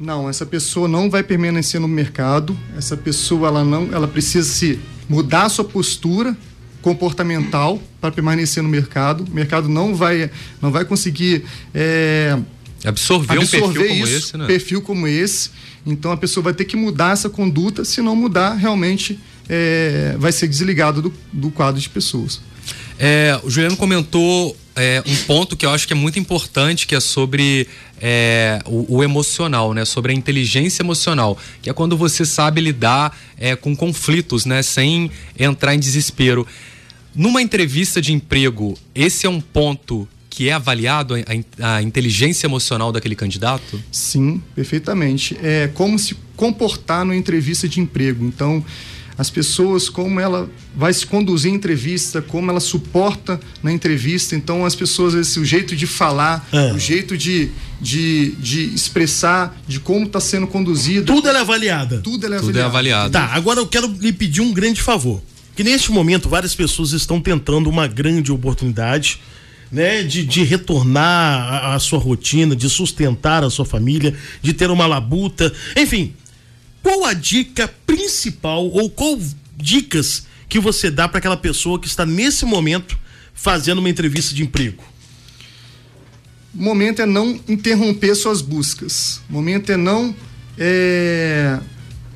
Não, 0.00 0.28
essa 0.28 0.44
pessoa 0.44 0.88
não 0.88 1.08
vai 1.08 1.22
permanecer 1.22 1.80
no 1.80 1.88
mercado. 1.88 2.58
Essa 2.76 2.96
pessoa 2.96 3.48
ela 3.48 3.64
não, 3.64 3.88
ela 3.92 4.08
precisa 4.08 4.48
se 4.48 4.80
mudar 5.08 5.44
a 5.44 5.48
sua 5.48 5.64
postura 5.64 6.36
comportamental 6.82 7.80
para 8.00 8.10
permanecer 8.10 8.62
no 8.62 8.68
mercado. 8.68 9.24
O 9.24 9.30
mercado 9.30 9.68
não 9.68 9.94
vai 9.94 10.30
não 10.60 10.72
vai 10.72 10.84
conseguir 10.84 11.44
é, 11.72 12.36
absorver, 12.84 13.38
absorver 13.38 13.78
um 13.78 13.82
perfil 13.82 13.82
isso, 13.82 13.88
como 13.88 14.06
esse, 14.06 14.36
né? 14.36 14.46
perfil 14.46 14.82
como 14.82 15.06
esse. 15.08 15.50
Então 15.86 16.10
a 16.10 16.16
pessoa 16.16 16.44
vai 16.44 16.52
ter 16.52 16.64
que 16.64 16.76
mudar 16.76 17.12
essa 17.12 17.30
conduta, 17.30 17.84
se 17.84 18.00
não 18.00 18.14
mudar 18.14 18.54
realmente 18.54 19.18
é, 19.48 20.14
vai 20.18 20.32
ser 20.32 20.48
desligado 20.48 21.00
do, 21.02 21.14
do 21.32 21.50
quadro 21.50 21.80
de 21.80 21.88
pessoas. 21.88 22.40
É, 22.98 23.38
o 23.44 23.50
Juliano 23.50 23.76
comentou 23.76 24.56
é, 24.74 25.02
um 25.06 25.16
ponto 25.24 25.56
que 25.56 25.64
eu 25.64 25.70
acho 25.70 25.86
que 25.86 25.92
é 25.92 25.96
muito 25.96 26.18
importante, 26.18 26.86
que 26.86 26.94
é 26.94 27.00
sobre 27.00 27.66
é, 28.00 28.60
o, 28.66 28.96
o, 28.96 29.04
emocional, 29.04 29.72
né? 29.72 29.84
Sobre 29.84 30.12
a 30.12 30.14
inteligência 30.14 30.82
emocional, 30.82 31.38
que 31.62 31.70
é 31.70 31.72
quando 31.72 31.96
você 31.96 32.24
sabe 32.24 32.60
lidar 32.60 33.16
é, 33.36 33.56
com 33.56 33.74
conflitos, 33.74 34.44
né? 34.44 34.62
Sem 34.62 35.10
entrar 35.38 35.74
em 35.74 35.78
desespero. 35.78 36.46
Numa 37.14 37.42
entrevista 37.42 38.00
de 38.00 38.12
emprego, 38.12 38.76
esse 38.94 39.26
é 39.26 39.30
um 39.30 39.40
ponto 39.40 40.06
que 40.28 40.48
é 40.48 40.52
avaliado 40.52 41.14
a, 41.14 41.76
a, 41.76 41.82
inteligência 41.82 42.46
emocional 42.46 42.92
daquele 42.92 43.16
candidato? 43.16 43.82
Sim, 43.90 44.40
perfeitamente. 44.54 45.36
É 45.42 45.68
como 45.74 45.98
se 45.98 46.14
comportar 46.36 47.04
numa 47.04 47.16
entrevista 47.16 47.68
de 47.68 47.80
emprego. 47.80 48.24
Então, 48.24 48.64
as 49.18 49.28
pessoas, 49.28 49.88
como 49.88 50.20
ela 50.20 50.48
vai 50.76 50.92
se 50.92 51.04
conduzir 51.04 51.50
em 51.50 51.56
entrevista, 51.56 52.22
como 52.22 52.52
ela 52.52 52.60
suporta 52.60 53.40
na 53.60 53.72
entrevista. 53.72 54.36
Então, 54.36 54.64
as 54.64 54.76
pessoas, 54.76 55.12
esse, 55.12 55.40
o 55.40 55.44
jeito 55.44 55.74
de 55.74 55.88
falar, 55.88 56.48
é. 56.52 56.72
o 56.72 56.78
jeito 56.78 57.18
de, 57.18 57.50
de, 57.80 58.36
de 58.38 58.72
expressar, 58.72 59.60
de 59.66 59.80
como 59.80 60.06
está 60.06 60.20
sendo 60.20 60.46
conduzido. 60.46 61.04
Tudo 61.04 61.28
é 61.28 61.36
avaliada. 61.36 61.98
Tudo 62.00 62.26
é 62.26 62.28
avaliado. 62.28 62.46
Tudo 62.46 62.58
é 62.60 62.62
avaliado. 62.62 63.12
Tá, 63.12 63.24
agora 63.32 63.58
eu 63.58 63.66
quero 63.66 63.88
lhe 63.88 64.12
pedir 64.12 64.40
um 64.40 64.52
grande 64.52 64.80
favor. 64.80 65.20
Que 65.56 65.64
neste 65.64 65.90
momento 65.90 66.28
várias 66.28 66.54
pessoas 66.54 66.92
estão 66.92 67.20
tentando 67.20 67.68
uma 67.68 67.88
grande 67.88 68.30
oportunidade. 68.30 69.20
Né, 69.70 70.02
de, 70.02 70.24
de 70.24 70.44
retornar 70.44 71.74
à 71.74 71.78
sua 71.78 71.98
rotina, 71.98 72.56
de 72.56 72.70
sustentar 72.70 73.44
a 73.44 73.50
sua 73.50 73.66
família, 73.66 74.16
de 74.40 74.54
ter 74.54 74.70
uma 74.70 74.86
labuta, 74.86 75.52
enfim, 75.76 76.14
qual 76.82 77.04
a 77.04 77.12
dica 77.12 77.68
principal 77.86 78.66
ou 78.66 78.90
qual 78.90 79.18
dicas 79.56 80.26
que 80.48 80.58
você 80.58 80.90
dá 80.90 81.08
para 81.08 81.18
aquela 81.18 81.36
pessoa 81.36 81.78
que 81.78 81.86
está 81.86 82.06
nesse 82.06 82.44
momento 82.44 82.98
fazendo 83.34 83.78
uma 83.78 83.90
entrevista 83.90 84.34
de 84.34 84.42
emprego? 84.42 84.82
O 86.54 86.62
momento 86.62 87.02
é 87.02 87.06
não 87.06 87.40
interromper 87.46 88.14
suas 88.14 88.40
buscas. 88.40 89.20
O 89.28 89.32
momento 89.32 89.70
é 89.70 89.76
não 89.76 90.14
é, 90.58 91.60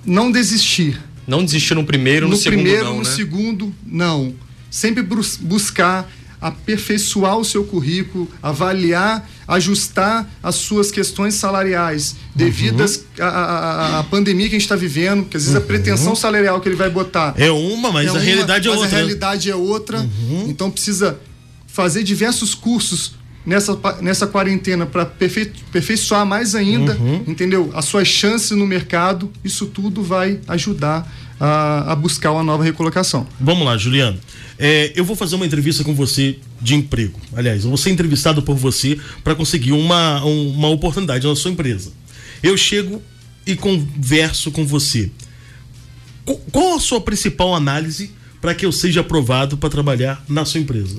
não 0.05 0.33
desistir. 0.33 1.01
Não 1.27 1.45
desistir 1.45 1.75
no 1.75 1.85
primeiro, 1.85 2.27
no, 2.27 2.33
no 2.33 2.37
segundo 2.37 2.63
primeiro, 2.63 2.85
não, 2.85 2.97
no 2.97 3.05
né? 3.05 3.11
segundo 3.11 3.75
não. 3.87 4.35
Sempre 4.71 5.03
buscar 5.41 6.11
aperfeiçoar 6.41 7.39
o 7.39 7.45
seu 7.45 7.63
currículo, 7.63 8.29
avaliar, 8.43 9.31
ajustar 9.47 10.29
as 10.43 10.55
suas 10.57 10.91
questões 10.91 11.35
salariais 11.35 12.17
devidas 12.35 13.05
à, 13.19 13.27
à- 13.27 13.99
à 13.99 14.03
pandemia 14.05 14.49
que 14.49 14.55
a 14.55 14.59
gente 14.59 14.63
está 14.67 14.77
vivendo, 14.77 15.25
que 15.27 15.37
às 15.37 15.43
vezes 15.45 15.57
a 15.57 15.61
pretensão 15.61 16.15
salarial 16.15 16.61
que 16.61 16.69
ele 16.69 16.77
vai 16.77 16.91
botar 16.91 17.35
É 17.37 17.51
uma, 17.51 17.91
mas 17.93 18.09
a 18.09 18.13
uma, 18.13 18.21
realidade 18.21 18.69
é 18.69 18.71
mas 18.71 18.81
outra. 18.81 18.97
a 18.97 18.99
realidade 19.01 19.51
é 19.51 19.55
outra. 19.57 20.09
Então 20.49 20.71
precisa 20.71 21.19
fazer 21.67 22.03
diversos 22.03 22.55
cursos 22.55 23.15
nessa, 23.45 23.79
nessa 24.01 24.27
quarentena 24.27 24.87
para 24.87 25.03
aperfeiçoar 25.03 26.25
mais 26.27 26.55
ainda, 26.55 26.97
entendeu? 27.27 27.71
As 27.75 27.85
suas 27.87 28.07
chances 28.09 28.51
no 28.53 28.67
mercado, 28.67 29.31
isso 29.45 29.67
tudo 29.67 30.03
vai 30.03 30.39
ajudar 30.49 31.11
a, 31.45 31.93
a 31.93 31.97
buscar 31.97 32.31
uma 32.31 32.43
nova 32.45 32.63
recolocação. 32.63 33.27
Vamos 33.41 33.65
lá, 33.67 33.77
Juliano. 33.77 34.17
É, 34.59 34.93
eu 34.95 35.05
vou 35.05 35.17
fazer 35.17 35.35
uma 35.35 35.45
entrevista 35.45 35.83
com 35.83 35.93
você 35.93 36.39
de 36.61 36.77
emprego. 36.77 37.19
Aliás, 37.35 37.65
eu 37.65 37.69
vou 37.69 37.77
ser 37.77 37.91
entrevistado 37.91 38.43
por 38.43 38.55
você 38.57 38.97
para 39.25 39.35
conseguir 39.35 39.73
uma, 39.73 40.25
um- 40.25 40.51
uma 40.53 40.69
oportunidade 40.69 41.27
na 41.27 41.35
sua 41.35 41.51
empresa. 41.51 41.91
Eu 42.43 42.57
chego 42.57 43.03
e 43.45 43.57
converso 43.57 44.53
com 44.53 44.65
você. 44.65 45.11
Qu- 46.25 46.39
Qual 46.53 46.77
a 46.77 46.81
sua 46.81 47.01
principal 47.01 47.55
análise 47.57 48.13
para 48.41 48.55
que 48.55 48.65
eu 48.65 48.71
seja 48.71 49.01
aprovado 49.01 49.57
para 49.57 49.69
trabalhar 49.69 50.25
na 50.29 50.45
sua 50.45 50.61
empresa? 50.61 50.97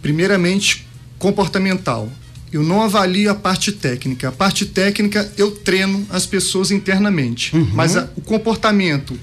Primeiramente, 0.00 0.86
comportamental. 1.18 2.08
Eu 2.52 2.62
não 2.62 2.82
avalio 2.82 3.30
a 3.30 3.34
parte 3.34 3.72
técnica. 3.72 4.28
A 4.28 4.32
parte 4.32 4.66
técnica 4.66 5.30
eu 5.36 5.50
treino 5.50 6.06
as 6.10 6.26
pessoas 6.26 6.70
internamente. 6.70 7.54
Mas 7.74 7.96
a- 7.96 8.08
o 8.16 8.20
comportamento, 8.20 9.18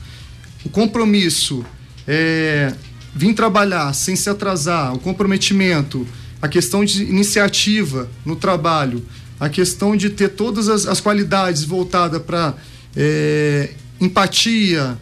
o 0.66 0.70
compromisso, 0.70 1.66
é, 2.08 2.74
vir 3.13 3.34
trabalhar 3.34 3.94
sem 3.94 4.16
se 4.16 4.30
atrasar, 4.30 4.94
o 4.94 5.00
comprometimento, 5.00 6.08
a 6.42 6.48
questão 6.48 6.86
de 6.86 7.04
iniciativa 7.04 8.10
no 8.25 8.36
trabalho, 8.36 9.06
a 9.39 9.50
questão 9.50 9.96
de 9.96 10.10
ter 10.10 10.30
todas 10.30 10.68
as, 10.68 10.86
as 10.86 11.00
qualidades 11.00 11.63
voltadas 11.63 12.22
para 12.22 12.56
empatia, 14.00 14.98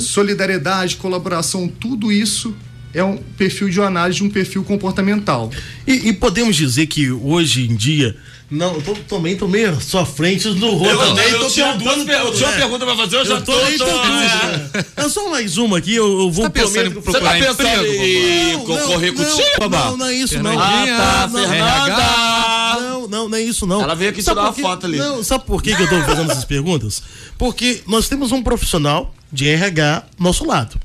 solidariedade, 0.00 0.96
colaboração, 0.96 1.68
tudo 1.68 2.10
isso 2.10 2.54
é 2.94 3.02
um 3.04 3.16
perfil 3.16 3.68
de 3.68 3.80
análise 3.80 4.18
de 4.18 4.24
um 4.24 4.30
perfil 4.30 4.64
comportamental. 4.64 5.50
E, 5.86 6.08
e 6.08 6.12
podemos 6.12 6.56
dizer 6.56 6.86
que 6.86 7.10
hoje 7.10 7.66
em 7.70 7.74
dia. 7.76 8.16
Não, 8.50 8.74
eu 8.74 8.82
tô, 8.82 8.94
também 9.08 9.36
tô 9.36 9.46
meio 9.46 9.70
à 9.70 9.80
sua 9.80 10.04
frente 10.04 10.48
do 10.54 10.70
Rô 10.72 10.84
Eu, 10.84 10.98
também. 10.98 11.28
eu, 11.28 11.38
tô 11.38 11.46
tinha 11.50 11.66
perguntando 11.66 11.94
duas 11.94 12.04
per- 12.04 12.16
eu 12.16 12.24
tudo, 12.26 12.36
tinha 12.36 12.48
uma 12.48 12.56
pergunta 12.56 12.84
pra 12.84 12.96
fazer, 12.96 13.16
eu 13.18 13.24
já 13.24 13.34
Eu 13.36 13.42
tô 13.44 13.52
tô. 13.56 13.64
meio 13.64 13.78
tô- 13.78 13.84
confuso. 13.84 14.88
É 14.96 15.08
só 15.08 15.30
mais 15.30 15.56
uma 15.56 15.78
aqui, 15.78 15.94
eu, 15.94 16.20
eu 16.22 16.30
vou 16.32 16.44
Tá 16.46 16.50
pensando 16.50 16.86
em 16.88 16.90
prometo- 16.90 17.04
Você 17.04 17.12
tá 17.12 17.30
Procurar 17.30 17.38
pensando 17.46 17.86
emprego, 17.86 18.02
em 18.02 18.52
Não, 18.52 18.58
concorrer 18.64 19.12
não, 19.14 19.24
com 19.24 19.30
o 19.30 19.36
time, 19.36 19.50
não, 19.60 19.68
babá? 19.68 19.84
não, 19.90 19.96
não 19.98 20.06
é 20.06 20.14
isso, 20.14 20.42
não. 20.42 20.58
Ah, 20.58 20.84
tá, 20.96 21.28
não, 21.32 21.48
Fernanda. 21.48 22.80
Não, 22.80 23.08
não, 23.08 23.28
não 23.28 23.38
é 23.38 23.40
isso, 23.40 23.66
não. 23.68 23.82
Ela 23.82 23.94
veio 23.94 24.10
aqui 24.10 24.20
Sabe 24.20 24.40
tirar 24.40 24.48
uma 24.50 24.52
foto 24.52 24.86
ali. 24.86 24.98
Não, 24.98 25.22
sabe 25.22 25.44
por 25.44 25.62
que, 25.62 25.74
que 25.76 25.82
eu 25.82 25.88
tô 25.88 26.02
fazendo 26.02 26.32
essas 26.32 26.44
perguntas? 26.44 27.02
Porque 27.38 27.82
nós 27.86 28.08
temos 28.08 28.32
um 28.32 28.42
profissional 28.42 29.14
de 29.32 29.46
RH 29.48 30.04
nosso 30.18 30.44
lado. 30.44 30.76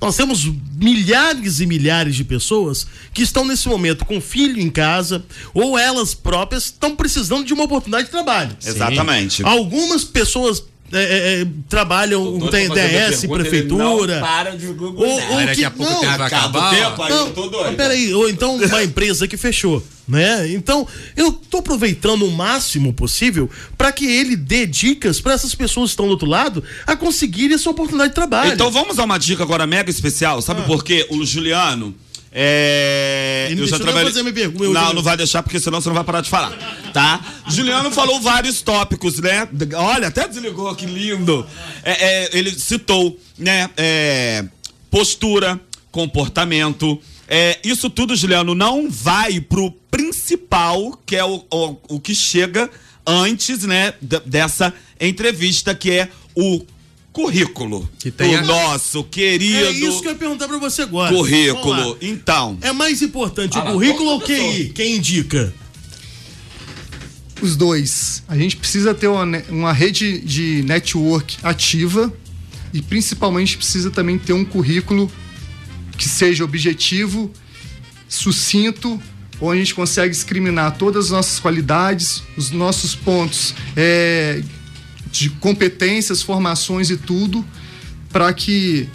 Nós 0.00 0.16
temos 0.16 0.50
milhares 0.80 1.60
e 1.60 1.66
milhares 1.66 2.16
de 2.16 2.24
pessoas 2.24 2.86
que 3.12 3.22
estão 3.22 3.44
nesse 3.44 3.68
momento 3.68 4.04
com 4.06 4.20
filho 4.20 4.58
em 4.58 4.70
casa 4.70 5.24
ou 5.52 5.78
elas 5.78 6.14
próprias 6.14 6.64
estão 6.64 6.96
precisando 6.96 7.44
de 7.44 7.52
uma 7.52 7.64
oportunidade 7.64 8.04
de 8.06 8.10
trabalho. 8.10 8.56
Exatamente. 8.64 9.44
Algumas 9.44 10.02
pessoas 10.02 10.64
é, 10.92 10.98
é, 11.02 11.42
é, 11.42 11.46
trabalham, 11.68 12.24
Doido 12.24 12.50
tem 12.50 12.66
pra 12.66 12.76
fazer 12.76 12.88
minha 12.88 13.10
DS, 13.10 13.20
pergunta, 13.20 13.40
ele 13.42 13.48
prefeitura. 13.50 14.14
Não 14.14 14.20
para 14.26 14.56
de 14.56 14.66
Ou, 14.66 14.74
Google. 14.74 15.08
ou 15.08 15.36
daqui 15.36 15.54
que- 15.56 15.64
a 15.64 15.70
pouco 15.70 15.92
não, 15.92 16.00
vai 16.00 16.26
acabar. 16.26 16.70
tempo, 16.74 17.02
aí 17.02 17.10
não, 17.10 17.26
eu 17.26 17.32
tô 17.32 17.48
doido. 17.48 17.76
peraí, 17.76 18.12
ou 18.14 18.28
então 18.28 18.56
uma 18.56 18.82
empresa 18.84 19.28
que 19.28 19.36
fechou, 19.36 19.82
né? 20.08 20.50
Então, 20.52 20.86
eu 21.16 21.30
tô 21.32 21.58
aproveitando 21.58 22.24
o 22.26 22.30
máximo 22.30 22.92
possível 22.92 23.48
para 23.78 23.92
que 23.92 24.04
ele 24.06 24.34
dê 24.36 24.66
dicas 24.66 25.20
para 25.20 25.32
essas 25.34 25.54
pessoas 25.54 25.90
que 25.90 25.92
estão 25.92 26.06
do 26.06 26.12
outro 26.12 26.28
lado 26.28 26.62
a 26.86 26.96
conseguirem 26.96 27.54
essa 27.54 27.70
oportunidade 27.70 28.10
de 28.10 28.14
trabalho. 28.16 28.52
Então 28.52 28.70
vamos 28.70 28.98
a 28.98 29.04
uma 29.04 29.18
dica 29.18 29.42
agora 29.42 29.66
mega 29.66 29.90
especial. 29.90 30.42
Sabe 30.42 30.62
por 30.62 30.82
quê? 30.84 31.06
O 31.10 31.24
Juliano. 31.24 31.94
É. 32.32 33.48
Eu 33.50 33.66
já 33.66 33.78
trabalhei. 33.78 34.12
pergunta, 34.32 34.68
Não, 34.72 34.94
não 34.94 35.02
vai 35.02 35.16
deixar, 35.16 35.42
porque 35.42 35.58
senão 35.58 35.80
você 35.80 35.88
não 35.88 35.94
vai 35.94 36.04
parar 36.04 36.20
de 36.20 36.30
falar. 36.30 36.52
Tá? 36.92 37.20
Juliano 37.48 37.90
falou 37.90 38.20
vários 38.20 38.62
tópicos, 38.62 39.18
né? 39.18 39.48
Olha, 39.74 40.08
até 40.08 40.28
desligou, 40.28 40.74
que 40.74 40.86
lindo. 40.86 41.46
É, 41.82 42.24
é, 42.24 42.38
ele 42.38 42.52
citou, 42.52 43.18
né? 43.36 43.68
é, 43.76 44.44
postura, 44.90 45.60
comportamento. 45.90 47.00
É, 47.28 47.58
isso 47.64 47.90
tudo, 47.90 48.14
Juliano, 48.14 48.54
não 48.54 48.90
vai 48.90 49.40
pro 49.40 49.72
principal, 49.90 50.98
que 51.04 51.16
é 51.16 51.24
o, 51.24 51.44
o, 51.50 51.76
o 51.88 52.00
que 52.00 52.14
chega 52.14 52.70
antes, 53.06 53.64
né, 53.64 53.94
dessa 54.24 54.72
entrevista, 55.00 55.74
que 55.74 55.90
é 55.90 56.08
o 56.34 56.64
currículo. 57.12 57.88
Que 57.98 58.10
tem 58.10 58.36
o 58.36 58.38
a- 58.38 58.42
nosso 58.42 59.02
querido 59.04 59.56
é 59.66 59.70
isso 59.72 60.00
que 60.00 60.08
eu 60.08 60.12
ia 60.12 60.18
perguntar 60.18 60.46
para 60.48 60.58
você 60.58 60.82
agora. 60.82 61.14
Currículo. 61.14 61.96
Então, 62.00 62.56
É 62.60 62.72
mais 62.72 63.02
importante 63.02 63.58
Ah, 63.58 63.64
o 63.70 63.72
currículo 63.72 64.10
ou 64.10 64.20
QI? 64.20 64.72
Quem 64.74 64.96
indica? 64.96 65.52
Os 67.42 67.56
dois. 67.56 68.22
A 68.28 68.36
gente 68.36 68.56
precisa 68.56 68.94
ter 68.94 69.08
uma, 69.08 69.24
uma 69.48 69.72
rede 69.72 70.20
de 70.20 70.62
network 70.62 71.38
ativa 71.42 72.12
e 72.72 72.82
principalmente 72.82 73.56
precisa 73.56 73.90
também 73.90 74.18
ter 74.18 74.32
um 74.34 74.44
currículo 74.44 75.10
que 75.96 76.08
seja 76.08 76.44
objetivo, 76.44 77.30
sucinto, 78.08 79.00
onde 79.40 79.56
a 79.56 79.64
gente 79.64 79.74
consegue 79.74 80.10
discriminar 80.10 80.76
todas 80.76 81.06
as 81.06 81.10
nossas 81.10 81.40
qualidades, 81.40 82.22
os 82.36 82.50
nossos 82.50 82.94
pontos 82.94 83.54
é, 83.74 84.42
de 85.10 85.30
competências, 85.30 86.22
formações 86.22 86.90
e 86.90 86.96
tudo, 86.96 87.44
para 88.10 88.32
que, 88.32 88.88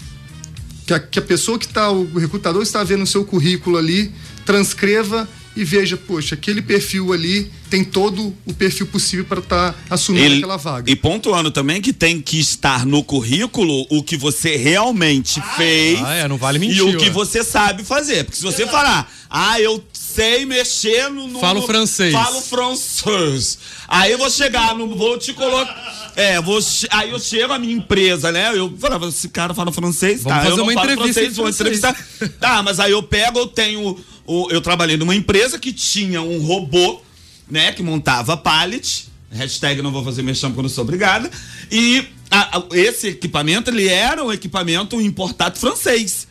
que, 0.86 0.94
a, 0.94 1.00
que 1.00 1.20
a 1.20 1.22
pessoa 1.22 1.60
que 1.60 1.66
está, 1.66 1.92
o 1.92 2.18
recrutador 2.18 2.62
está 2.62 2.84
vendo 2.84 3.04
o 3.04 3.08
seu 3.08 3.26
currículo 3.26 3.78
ali, 3.78 4.12
transcreva 4.46 5.28
e 5.56 5.64
veja, 5.64 5.96
poxa, 5.98 6.36
aquele 6.36 6.62
perfil 6.62 7.14
ali 7.14 7.50
tem 7.70 7.84
todo 7.84 8.36
o 8.46 8.54
perfil 8.54 8.86
possível 8.88 9.26
para 9.26 9.40
estar 9.40 9.76
assumindo 9.90 10.26
ele, 10.26 10.36
aquela 10.38 10.58
vaga. 10.58 10.92
e 10.92 10.96
pontuando 10.96 11.50
também 11.52 11.82
que 11.82 11.92
tem 11.94 12.22
que 12.22 12.40
estar 12.40 12.86
no 12.86 13.04
currículo 13.04 13.86
o 13.90 14.04
que 14.04 14.18
você 14.18 14.56
realmente 14.58 15.42
fez 15.56 16.00
Ah, 16.04 16.14
é, 16.16 16.28
não 16.28 16.38
vale 16.38 16.60
mentir, 16.60 16.78
e 16.78 16.82
o 16.82 16.98
que 16.98 17.06
ué. 17.06 17.10
você 17.12 17.44
sabe 17.44 17.84
fazer. 17.84 18.24
Porque 18.26 18.38
se 18.38 18.44
você 18.44 18.66
falar, 18.68 19.12
ah, 19.30 19.60
eu 19.60 19.84
sei 19.94 20.46
mexer 20.46 21.10
no. 21.10 21.28
no 21.28 21.40
Falo 21.40 21.62
no- 21.62 21.68
francês. 21.68 22.14
Falo 22.14 22.42
francês. 22.42 23.58
Aí 23.88 24.12
eu 24.12 24.18
vou 24.18 24.30
chegar, 24.30 24.76
no, 24.76 24.96
vou 24.96 25.18
te 25.18 25.34
colocar. 25.34 26.14
É, 26.16 26.40
vou, 26.42 26.60
aí 26.92 27.10
eu 27.12 27.20
chego 27.20 27.52
à 27.54 27.60
minha 27.60 27.74
empresa, 27.76 28.32
né? 28.32 28.52
Eu 28.58 28.74
falava, 28.80 29.08
esse 29.10 29.28
cara 29.30 29.54
fala 29.54 29.72
francês, 29.72 30.24
Vamos 30.24 30.38
tá? 30.38 30.44
fazer 30.44 30.54
eu 30.54 30.58
não 30.58 30.64
uma 30.66 30.74
falo 30.74 30.92
entrevista 30.92 31.20
francês, 31.22 31.36
vou 31.38 31.50
entrevistar. 31.50 32.08
Tá, 32.40 32.64
mas 32.64 32.80
aí 32.80 32.92
eu 32.92 33.04
pego, 33.04 33.40
eu 33.40 33.48
tenho. 33.48 33.98
Eu 34.28 34.62
trabalhei 34.62 34.98
numa 34.98 35.16
empresa 35.16 35.58
que 35.60 35.72
tinha 35.74 36.22
um 36.22 36.40
robô, 36.42 37.02
né? 37.50 37.72
Que 37.72 37.84
montava 37.84 38.36
pallet. 38.36 39.08
Hashtag 39.32 39.82
não 39.82 39.92
vou 39.92 40.04
fazer 40.04 40.22
mexão 40.24 40.50
porque 40.50 40.60
eu 40.60 40.64
não 40.64 40.70
sou 40.70 40.84
obrigada. 40.84 41.30
E 41.72 42.06
a- 42.32 42.58
a- 42.60 42.64
esse 42.74 43.10
equipamento, 43.10 43.70
ele 43.70 43.88
era 43.88 44.24
um 44.24 44.32
equipamento 44.32 45.00
importado 45.02 45.60
francês. 45.60 46.28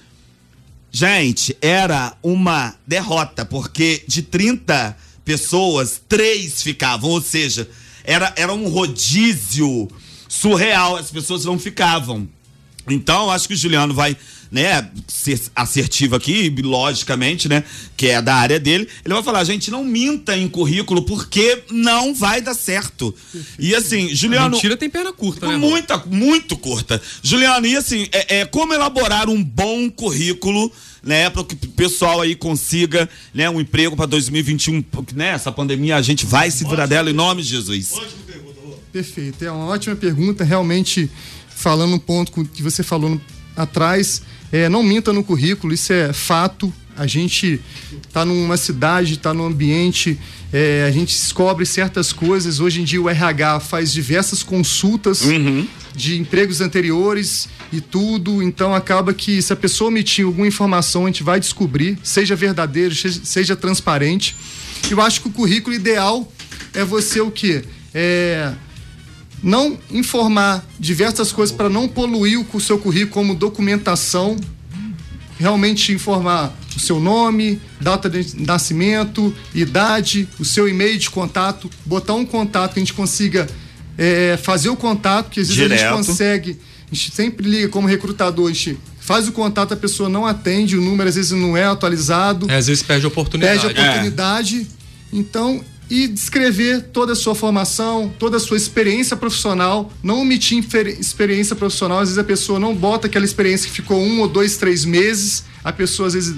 Gente, 0.91 1.57
era 1.61 2.17
uma 2.23 2.75
derrota, 2.87 3.45
porque 3.45 4.05
de 4.07 4.23
30 4.23 4.97
pessoas, 5.25 6.01
três 6.09 6.63
ficavam. 6.63 7.11
Ou 7.11 7.21
seja, 7.21 7.69
era, 8.05 8.33
era 8.37 8.53
um 8.53 8.69
rodízio 8.69 9.89
surreal, 10.29 10.97
as 10.97 11.11
pessoas 11.11 11.45
não 11.45 11.59
ficavam. 11.59 12.29
Então, 12.89 13.31
acho 13.31 13.49
que 13.49 13.55
o 13.55 13.57
Juliano 13.57 13.93
vai, 13.95 14.17
né, 14.55 14.89
ser 15.09 15.41
assertivo 15.57 16.15
aqui, 16.15 16.49
logicamente, 16.63 17.49
né, 17.49 17.65
que 17.97 18.07
é 18.07 18.23
da 18.23 18.37
área 18.37 18.61
dele. 18.61 18.89
Ele 19.05 19.13
vai 19.15 19.23
falar, 19.25 19.43
gente, 19.43 19.69
não 19.69 19.83
minta 19.85 20.37
em 20.37 20.47
currículo, 20.49 21.03
porque 21.03 21.65
não 21.73 22.15
vai 22.15 22.41
dar 22.41 22.55
certo. 22.55 23.13
E 23.59 23.75
assim, 23.75 24.09
Juliano. 24.15 24.51
Mentira 24.55 24.77
tem 24.77 24.89
perna 24.89 25.13
curta, 25.13 25.49
né? 25.49 25.57
Muita, 25.57 25.99
muito 26.07 26.57
curta. 26.57 27.03
Juliano, 27.21 27.67
e 27.67 27.77
assim, 27.77 28.07
é, 28.13 28.39
é 28.43 28.45
como 28.47 28.73
elaborar 28.73 29.29
um 29.29 29.43
bom 29.43 29.91
currículo, 29.91 30.71
né, 31.03 31.29
para 31.31 31.43
que 31.43 31.55
o 31.55 31.69
pessoal 31.71 32.21
aí 32.21 32.37
consiga, 32.37 33.09
né, 33.35 33.51
um 33.51 33.61
emprego 33.61 33.97
para 33.97 34.07
2021, 34.07 34.83
porque, 34.83 35.17
né, 35.17 35.31
essa 35.31 35.51
pandemia 35.51 35.97
a 35.97 36.03
gente 36.03 36.25
vai 36.25 36.49
se 36.51 36.65
virar 36.65 36.87
dela 36.87 37.11
em 37.11 37.13
nome 37.13 37.43
de 37.43 37.49
Jesus. 37.49 37.91
Perfeito, 38.93 39.45
é 39.45 39.51
uma 39.51 39.67
ótima 39.67 39.97
pergunta. 39.97 40.45
Realmente, 40.45 41.11
falando 41.49 41.95
um 41.95 41.99
ponto 41.99 42.31
com- 42.31 42.45
que 42.45 42.63
você 42.63 42.85
falou 42.85 43.11
no- 43.11 43.21
atrás, 43.57 44.23
é, 44.55 44.69
não 44.69 44.85
minta 44.85 45.13
no 45.13 45.25
currículo, 45.25 45.75
isso 45.75 45.93
é 45.93 46.13
fato. 46.13 46.73
A 46.97 47.09
gente 47.09 47.61
está 48.07 48.25
numa 48.25 48.57
cidade, 48.57 49.15
está 49.15 49.35
num 49.35 49.47
ambiente, 49.47 50.17
é, 50.53 50.85
a 50.87 50.93
gente 50.93 51.09
descobre 51.13 51.67
certas 51.67 52.13
coisas. 52.13 52.61
Hoje 52.61 52.81
em 52.81 52.85
dia 52.85 53.03
o 53.03 53.11
RH 53.11 53.59
faz 53.59 53.93
diversas 53.93 54.45
consultas 54.45 55.23
de 55.93 56.21
empregos 56.21 56.61
anteriores 56.61 57.49
e 57.73 57.81
tudo. 57.81 58.41
Então 58.45 58.73
acaba 58.73 59.13
que 59.13 59.43
se 59.43 59.53
a 59.53 59.57
pessoa 59.57 59.89
omitir 59.89 60.25
alguma 60.25 60.47
informação, 60.47 61.03
a 61.03 61.07
gente 61.07 61.25
vai 61.25 61.41
descobrir, 61.41 61.99
seja 62.05 62.37
verdadeiro, 62.37 62.95
seja 62.95 63.57
transparente. 63.57 64.37
Eu 64.89 65.01
acho 65.01 65.21
que 65.21 65.27
o 65.27 65.33
currículo 65.33 65.75
ideal 65.75 66.33
é 66.73 66.85
você 66.85 67.21
o 67.21 67.29
quê? 67.29 67.65
É 67.93 68.53
não 69.45 69.79
informar 69.91 70.67
diversas 70.81 71.31
coisas 71.31 71.55
para 71.55 71.69
não 71.69 71.87
poluir 71.87 72.45
o 72.51 72.61
seu 72.61 72.79
currículo 72.79 73.13
como 73.13 73.35
documentação, 73.35 74.37
realmente 75.39 75.93
informar 75.93 76.57
o 76.75 76.81
seu 76.81 76.99
nome, 76.99 77.61
data 77.79 78.09
de 78.09 78.41
nascimento, 78.41 79.35
idade, 79.55 80.27
o 80.41 80.45
seu 80.45 80.67
e-mail 80.67 80.99
de 80.99 81.11
contato, 81.11 81.71
botar 81.85 82.15
um 82.15 82.25
contato 82.25 82.73
que 82.73 82.81
a 82.81 82.83
gente 82.83 82.95
consiga 82.95 83.47
é, 83.99 84.39
fazer 84.43 84.71
o 84.71 84.77
contato, 84.77 85.29
que 85.29 85.41
às 85.41 85.49
vezes 85.49 85.63
Direto. 85.63 85.79
a 85.79 85.97
gente 85.97 86.07
consegue, 86.07 86.59
a 86.91 86.95
gente 86.95 87.15
sempre 87.15 87.49
liga 87.49 87.69
como 87.69 87.87
recrutador, 87.87 88.51
a 88.51 88.53
gente 88.53 88.79
faz 88.99 89.29
o 89.29 89.33
contato, 89.33 89.75
a 89.75 89.77
pessoa 89.77 90.09
não 90.09 90.27
atende, 90.27 90.79
o 90.79 90.81
número 90.81 91.07
às 91.07 91.17
vezes 91.17 91.33
não 91.33 91.55
é 91.55 91.65
atualizado. 91.65 92.51
É, 92.51 92.57
às 92.57 92.67
vezes 92.67 92.83
perde 92.83 93.05
a 93.05 93.09
oportunidade. 93.09 93.61
Perde 93.61 93.79
a 93.79 93.83
oportunidade. 93.83 94.61
É. 94.61 95.17
Então, 95.17 95.63
e 95.91 96.09
descrever 96.09 96.83
toda 96.93 97.13
a 97.13 97.17
sua 97.17 97.35
formação, 97.35 98.13
toda 98.19 98.39
a 98.39 98.41
sua 98.41 98.57
experiência 98.57 99.17
profissional, 99.17 99.93
não 100.03 100.21
omitir 100.23 100.65
experiência 100.99 101.55
profissional. 101.55 101.99
Às 101.99 102.09
vezes 102.09 102.19
a 102.19 102.25
pessoa 102.25 102.59
não 102.59 102.75
bota 102.75 103.07
aquela 103.07 103.25
experiência 103.25 103.69
que 103.69 103.75
ficou 103.75 104.01
um 104.01 104.21
ou 104.21 104.29
dois, 104.29 104.57
três 104.57 104.85
meses, 104.85 105.45
a 105.63 105.73
pessoa 105.73 106.09
às 106.09 106.15
vezes 106.15 106.37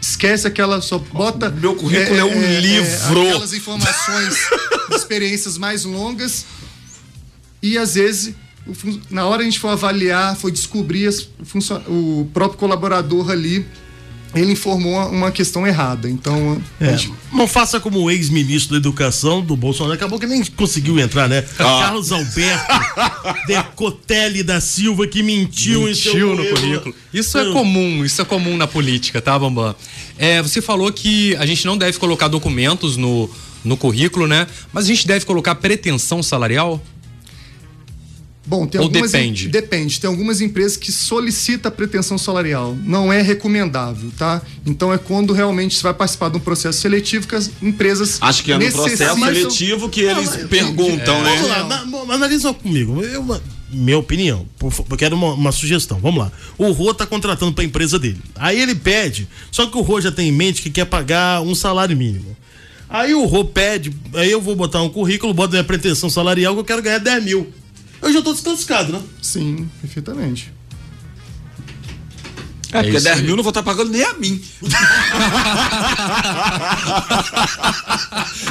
esquece 0.00 0.46
aquela, 0.46 0.80
só 0.80 0.98
bota. 0.98 1.50
Meu 1.50 1.74
currículo 1.74 2.16
é, 2.16 2.20
é 2.20 2.24
um 2.24 2.42
é, 2.42 2.56
é 2.56 2.60
livro. 2.60 3.20
É, 3.20 3.28
aquelas 3.30 3.52
informações, 3.52 4.36
experiências 4.92 5.58
mais 5.58 5.84
longas. 5.84 6.46
E 7.62 7.78
às 7.78 7.94
vezes, 7.94 8.34
na 9.10 9.26
hora 9.26 9.42
a 9.42 9.44
gente 9.44 9.58
for 9.58 9.68
avaliar, 9.68 10.36
for 10.36 10.50
descobrir 10.50 11.08
o 11.88 12.28
próprio 12.32 12.58
colaborador 12.58 13.30
ali 13.30 13.66
ele 14.34 14.52
informou 14.52 15.08
uma 15.08 15.30
questão 15.30 15.66
errada. 15.66 16.08
Então. 16.08 16.60
É, 16.80 16.96
gente... 16.96 17.12
Não 17.32 17.46
faça 17.46 17.80
como 17.80 18.00
o 18.00 18.10
ex-ministro 18.10 18.72
da 18.72 18.78
Educação 18.78 19.42
do 19.42 19.56
Bolsonaro, 19.56 19.94
acabou 19.94 20.18
que 20.18 20.26
nem 20.26 20.44
conseguiu 20.44 20.98
entrar, 20.98 21.28
né? 21.28 21.44
Ah. 21.58 21.82
Carlos 21.82 22.12
Alberto 22.12 22.72
Decotelli 23.46 24.42
da 24.42 24.60
Silva, 24.60 25.06
que 25.06 25.22
mentiu, 25.22 25.82
mentiu 25.82 26.34
no 26.34 26.44
currículo. 26.46 26.94
Isso 27.12 27.38
é 27.38 27.52
comum, 27.52 28.04
isso 28.04 28.20
é 28.20 28.24
comum 28.24 28.56
na 28.56 28.66
política, 28.66 29.20
tá, 29.20 29.38
Bambam? 29.38 29.74
É, 30.18 30.42
você 30.42 30.60
falou 30.60 30.92
que 30.92 31.34
a 31.36 31.46
gente 31.46 31.64
não 31.66 31.76
deve 31.76 31.98
colocar 31.98 32.28
documentos 32.28 32.96
no, 32.96 33.28
no 33.64 33.76
currículo, 33.76 34.26
né? 34.26 34.46
Mas 34.72 34.84
a 34.84 34.88
gente 34.88 35.06
deve 35.06 35.24
colocar 35.24 35.54
pretensão 35.56 36.22
salarial? 36.22 36.80
Bom, 38.46 38.66
tem 38.66 38.78
Ou 38.78 38.88
algumas 38.88 39.12
depende? 39.12 39.48
Depende. 39.48 39.98
Tem 39.98 40.08
algumas 40.08 40.40
empresas 40.40 40.76
que 40.76 40.92
solicitam 40.92 41.70
a 41.70 41.72
pretensão 41.72 42.18
salarial. 42.18 42.76
Não 42.84 43.10
é 43.10 43.22
recomendável, 43.22 44.10
tá? 44.18 44.42
Então 44.66 44.92
é 44.92 44.98
quando 44.98 45.32
realmente 45.32 45.76
você 45.76 45.82
vai 45.82 45.94
participar 45.94 46.28
de 46.28 46.36
um 46.36 46.40
processo 46.40 46.80
seletivo 46.80 47.26
que 47.26 47.34
as 47.34 47.50
empresas. 47.62 48.18
Acho 48.20 48.44
que 48.44 48.52
é 48.52 48.58
no 48.58 48.72
processo 48.72 49.18
seletivo 49.18 49.88
que 49.88 50.02
eles 50.02 50.36
não, 50.36 50.48
perguntam, 50.48 51.16
é, 51.16 51.22
né? 51.22 51.36
Vamos 51.36 52.08
lá, 52.08 52.14
analisa 52.14 52.52
comigo. 52.52 53.02
Eu, 53.02 53.24
minha 53.70 53.98
opinião, 53.98 54.46
eu 54.60 54.96
quero 54.96 55.16
uma, 55.16 55.32
uma, 55.32 55.50
sugestão. 55.50 55.98
Vamos 55.98 56.20
lá. 56.20 56.32
O 56.58 56.70
Rô 56.70 56.92
tá 56.92 57.06
contratando 57.06 57.54
para 57.54 57.64
a 57.64 57.66
empresa 57.66 57.98
dele. 57.98 58.20
Aí 58.36 58.60
ele 58.60 58.74
pede, 58.74 59.26
só 59.50 59.66
que 59.66 59.76
o 59.78 59.80
Rô 59.80 60.02
já 60.02 60.12
tem 60.12 60.28
em 60.28 60.32
mente 60.32 60.60
que 60.60 60.68
quer 60.68 60.84
pagar 60.84 61.40
um 61.40 61.54
salário 61.54 61.96
mínimo. 61.96 62.36
Aí 62.90 63.14
o 63.14 63.24
Rô 63.24 63.46
pede, 63.46 63.90
aí 64.12 64.30
eu 64.30 64.40
vou 64.40 64.54
botar 64.54 64.82
um 64.82 64.90
currículo, 64.90 65.32
boto 65.32 65.52
minha 65.52 65.64
pretensão 65.64 66.10
salarial 66.10 66.52
que 66.52 66.60
eu 66.60 66.64
quero 66.64 66.82
ganhar 66.82 66.98
10 66.98 67.24
mil 67.24 67.52
eu 68.04 68.12
já 68.12 68.22
tô 68.22 68.32
desclassificado, 68.32 68.92
né? 68.92 69.02
Sim, 69.22 69.68
perfeitamente. 69.80 70.52
É, 72.72 72.78
é 72.78 72.82
porque 72.82 73.00
10 73.00 73.20
mil 73.20 73.36
não 73.36 73.42
vou 73.42 73.50
estar 73.50 73.62
tá 73.62 73.70
pagando 73.70 73.90
nem 73.90 74.02
a 74.02 74.14
mim. 74.14 74.42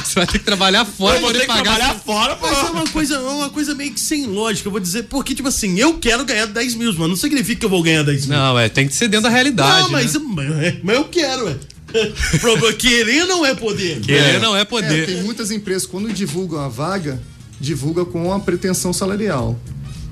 Você 0.02 0.14
vai 0.14 0.26
ter 0.26 0.38
que 0.38 0.44
trabalhar 0.44 0.84
fora 0.86 1.20
ter 1.20 1.40
que 1.40 1.46
pagar. 1.46 1.62
trabalhar 1.62 1.94
fora, 1.94 2.34
pô. 2.36 2.46
Mas 2.46 2.58
é 2.58 2.70
uma 2.70 2.86
coisa, 2.88 3.14
é 3.16 3.18
uma 3.18 3.50
coisa 3.50 3.74
meio 3.74 3.92
que 3.92 4.00
sem 4.00 4.26
lógica, 4.26 4.66
eu 4.66 4.72
vou 4.72 4.80
dizer, 4.80 5.02
porque, 5.04 5.34
tipo 5.34 5.48
assim, 5.48 5.78
eu 5.78 5.98
quero 5.98 6.24
ganhar 6.24 6.46
10 6.46 6.74
mil, 6.74 6.92
mano. 6.94 7.08
Não 7.08 7.16
significa 7.16 7.60
que 7.60 7.66
eu 7.66 7.70
vou 7.70 7.82
ganhar 7.82 8.02
10 8.02 8.26
mil. 8.26 8.38
Não, 8.38 8.58
é, 8.58 8.70
tem 8.70 8.88
que 8.88 8.94
ser 8.94 9.08
dentro 9.08 9.24
da 9.24 9.30
realidade. 9.30 9.82
Não, 9.82 9.90
mas, 9.90 10.14
né? 10.14 10.78
mas 10.82 10.96
eu 10.96 11.04
quero, 11.04 11.48
é. 11.48 11.56
Querer 12.78 13.26
não 13.26 13.44
é 13.44 13.54
poder. 13.54 14.00
Querer 14.00 14.36
é. 14.36 14.38
não 14.38 14.56
é 14.56 14.64
poder. 14.64 15.02
É, 15.02 15.06
tem 15.06 15.22
muitas 15.22 15.50
empresas, 15.50 15.86
quando 15.86 16.10
divulgam 16.12 16.60
a 16.60 16.68
vaga, 16.68 17.20
divulga 17.64 18.04
com 18.04 18.32
a 18.32 18.38
pretensão 18.38 18.92
salarial. 18.92 19.58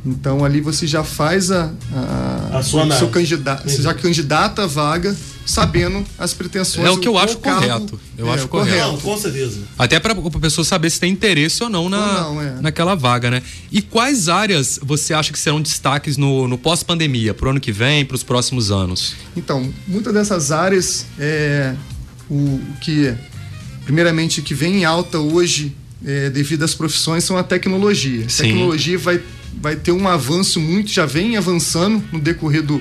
Então 0.05 0.45
ali 0.45 0.61
você 0.61 0.87
já 0.87 1.05
faz 1.05 1.51
a, 1.53 1.73
a, 1.93 2.59
a 2.59 2.63
sua 2.63 2.91
seu 2.99 3.09
candidato, 3.09 3.69
você 3.69 3.83
já 3.83 3.95
candidata 3.95 4.65
a 4.65 4.67
vaga 4.67 5.17
sabendo 5.47 6.05
as 6.19 6.35
pretensões. 6.35 6.87
É 6.87 6.91
o 6.91 6.99
que 6.99 7.07
eu 7.07 7.19
acho 7.19 7.39
cargo, 7.39 7.61
correto. 7.61 8.01
Eu 8.17 8.29
é, 8.29 8.35
acho 8.35 8.49
correto. 8.49 8.93
Não, 8.93 8.99
com 8.99 9.17
certeza. 9.17 9.61
Até 9.79 10.01
para 10.01 10.13
a 10.13 10.41
pessoa 10.41 10.65
saber 10.65 10.91
se 10.91 11.01
tem 11.01 11.13
interesse 11.13 11.63
ou 11.63 11.69
não, 11.69 11.89
na, 11.89 12.27
ou 12.27 12.35
não 12.35 12.43
é. 12.43 12.61
naquela 12.61 12.95
vaga, 12.95 13.31
né? 13.31 13.43
E 13.71 13.81
quais 13.81 14.29
áreas 14.29 14.79
você 14.83 15.15
acha 15.15 15.33
que 15.33 15.39
serão 15.39 15.61
destaques 15.61 16.17
no, 16.17 16.49
no 16.49 16.59
pós-pandemia, 16.59 17.35
para 17.35 17.47
o 17.47 17.51
ano 17.51 17.61
que 17.61 17.73
vem, 17.73 18.05
para 18.05 18.15
os 18.15 18.23
próximos 18.23 18.71
anos? 18.71 19.15
Então, 19.37 19.73
muitas 19.87 20.13
dessas 20.13 20.51
áreas 20.53 21.07
é 21.19 21.75
o 22.31 22.61
que 22.81 23.15
primeiramente 23.85 24.43
que 24.43 24.55
vem 24.55 24.79
em 24.79 24.85
alta 24.85 25.19
hoje 25.19 25.75
é, 26.05 26.31
devido 26.31 26.63
às 26.63 26.75
profissões 26.75 27.25
são 27.25 27.37
a 27.37 27.43
tecnologia. 27.43 28.29
Sim. 28.29 28.43
A 28.43 28.47
tecnologia 28.47 28.99
vai, 28.99 29.21
vai 29.61 29.77
ter 29.77 29.93
um 29.93 30.09
avanço 30.09 30.61
muito, 30.61 30.91
já 30.91 31.07
vem 31.07 31.37
avançando 31.37 32.03
no 32.13 32.21
decorrer 32.21 32.63
do, 32.63 32.81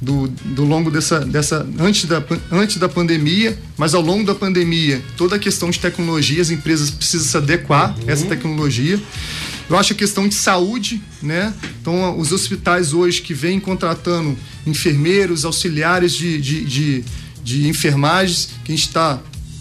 do, 0.00 0.26
do 0.28 0.64
longo 0.64 0.90
dessa, 0.90 1.20
dessa 1.20 1.66
antes, 1.78 2.06
da, 2.06 2.22
antes 2.50 2.76
da 2.76 2.88
pandemia, 2.88 3.56
mas 3.76 3.94
ao 3.94 4.02
longo 4.02 4.24
da 4.24 4.34
pandemia, 4.34 5.00
toda 5.16 5.36
a 5.36 5.38
questão 5.38 5.70
de 5.70 5.78
tecnologia, 5.78 6.42
as 6.42 6.50
empresas 6.50 6.90
precisam 6.90 7.26
se 7.28 7.36
adequar 7.36 7.96
uhum. 7.98 8.08
a 8.08 8.12
essa 8.12 8.26
tecnologia. 8.26 9.00
Eu 9.70 9.78
acho 9.78 9.92
a 9.92 9.96
questão 9.96 10.28
de 10.28 10.34
saúde, 10.34 11.00
né? 11.22 11.54
Então, 11.80 12.18
os 12.18 12.32
hospitais 12.32 12.92
hoje 12.92 13.22
que 13.22 13.32
vêm 13.32 13.60
contratando 13.60 14.36
enfermeiros, 14.66 15.44
auxiliares 15.44 16.12
de, 16.12 16.38
de, 16.40 16.64
de, 16.64 17.04
de 17.42 17.68
enfermagens, 17.68 18.50
que 18.64 18.72
a 18.72 18.74
gente 18.74 18.88
está 18.88 19.20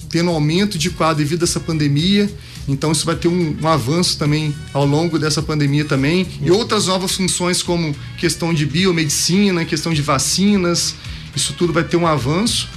tendo 0.10 0.30
um 0.30 0.34
aumento 0.34 0.78
de 0.78 0.90
quadro 0.90 1.24
devido 1.24 1.44
a 1.44 1.46
essa 1.46 1.60
pandemia. 1.60 2.30
Então 2.68 2.92
isso 2.92 3.06
vai 3.06 3.16
ter 3.16 3.28
um, 3.28 3.58
um 3.62 3.68
avanço 3.68 4.18
também 4.18 4.56
ao 4.74 4.86
longo 4.86 5.18
dessa 5.18 5.42
pandemia 5.42 5.86
também 5.86 6.28
e 6.42 6.52
outras 6.52 6.88
novas 6.88 7.12
funções 7.14 7.64
como 7.64 7.96
questão 8.18 8.54
de 8.54 8.66
biomedicina, 8.66 9.66
questão 9.66 9.94
de 9.94 10.02
vacinas, 10.02 10.96
isso 11.36 11.54
tudo 11.54 11.74
vai 11.74 11.84
ter 11.84 11.98
um 11.98 12.06
avanço. 12.06 12.70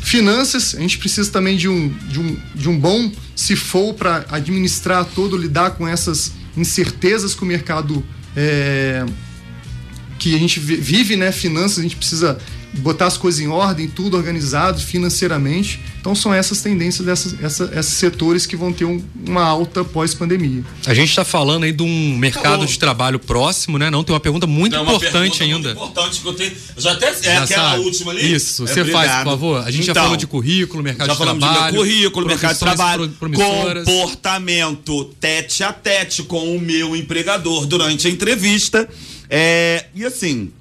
Finanças, 0.00 0.74
a 0.74 0.80
gente 0.80 0.98
precisa 0.98 1.30
também 1.30 1.56
de 1.56 1.68
um, 1.68 1.88
de 1.88 2.20
um, 2.20 2.36
de 2.54 2.68
um 2.68 2.78
bom 2.78 3.10
se 3.36 3.54
for 3.56 3.94
para 3.94 4.26
administrar 4.30 5.04
todo, 5.04 5.36
lidar 5.36 5.70
com 5.72 5.86
essas 5.86 6.32
incertezas 6.56 7.34
que 7.34 7.42
o 7.42 7.46
mercado 7.46 8.04
é, 8.36 9.06
que 10.18 10.34
a 10.34 10.38
gente 10.38 10.60
vive, 10.60 11.16
né? 11.16 11.32
Finanças, 11.32 11.78
a 11.78 11.82
gente 11.82 11.96
precisa 11.96 12.38
botar 12.74 13.06
as 13.06 13.16
coisas 13.16 13.40
em 13.40 13.48
ordem, 13.48 13.88
tudo 13.88 14.16
organizado 14.16 14.80
financeiramente. 14.80 15.80
Então 16.00 16.14
são 16.14 16.32
essas 16.32 16.62
tendências 16.62 17.06
dessas 17.06 17.42
essa, 17.42 17.70
esses 17.78 17.94
setores 17.94 18.46
que 18.46 18.56
vão 18.56 18.72
ter 18.72 18.84
um, 18.84 19.02
uma 19.26 19.42
alta 19.42 19.84
pós-pandemia. 19.84 20.64
A 20.86 20.94
gente 20.94 21.10
está 21.10 21.24
falando 21.24 21.64
aí 21.64 21.72
de 21.72 21.82
um 21.82 22.16
mercado 22.16 22.66
de 22.66 22.78
trabalho 22.78 23.18
próximo, 23.18 23.78
né? 23.78 23.90
Não 23.90 24.02
tem 24.02 24.12
uma 24.12 24.20
pergunta 24.20 24.46
muito 24.46 24.74
uma 24.74 24.82
importante 24.82 25.38
pergunta 25.38 25.44
ainda. 25.44 25.74
Muito 25.74 25.90
importante 25.90 26.20
que 26.20 26.26
eu 26.26 26.34
tenho. 26.34 26.52
Já 26.76 26.92
até 26.92 27.08
é 27.08 27.22
já 27.22 27.42
aquela 27.42 27.70
sabe. 27.70 27.84
última 27.84 28.12
ali. 28.12 28.34
Isso. 28.34 28.64
É, 28.64 28.66
você 28.66 28.80
obrigado. 28.80 29.06
faz, 29.06 29.24
por 29.24 29.30
favor. 29.30 29.66
A 29.66 29.70
gente 29.70 29.82
então, 29.82 29.94
já 29.94 30.02
falou 30.02 30.16
de 30.16 30.26
currículo, 30.26 30.82
mercado 30.82 31.10
de 31.10 31.16
trabalho. 31.16 31.40
Já 31.40 31.46
falamos 31.46 31.72
de 31.72 31.78
currículo, 31.78 32.26
mercado 32.26 32.52
de 32.54 32.58
trabalho, 32.58 33.12
comportamento 33.84 35.04
tete 35.20 35.62
a 35.62 35.72
tete 35.72 36.22
com 36.22 36.56
o 36.56 36.60
meu 36.60 36.96
empregador 36.96 37.66
durante 37.66 38.06
a 38.06 38.10
entrevista. 38.10 38.88
É, 39.28 39.86
e 39.94 40.04
assim, 40.04 40.52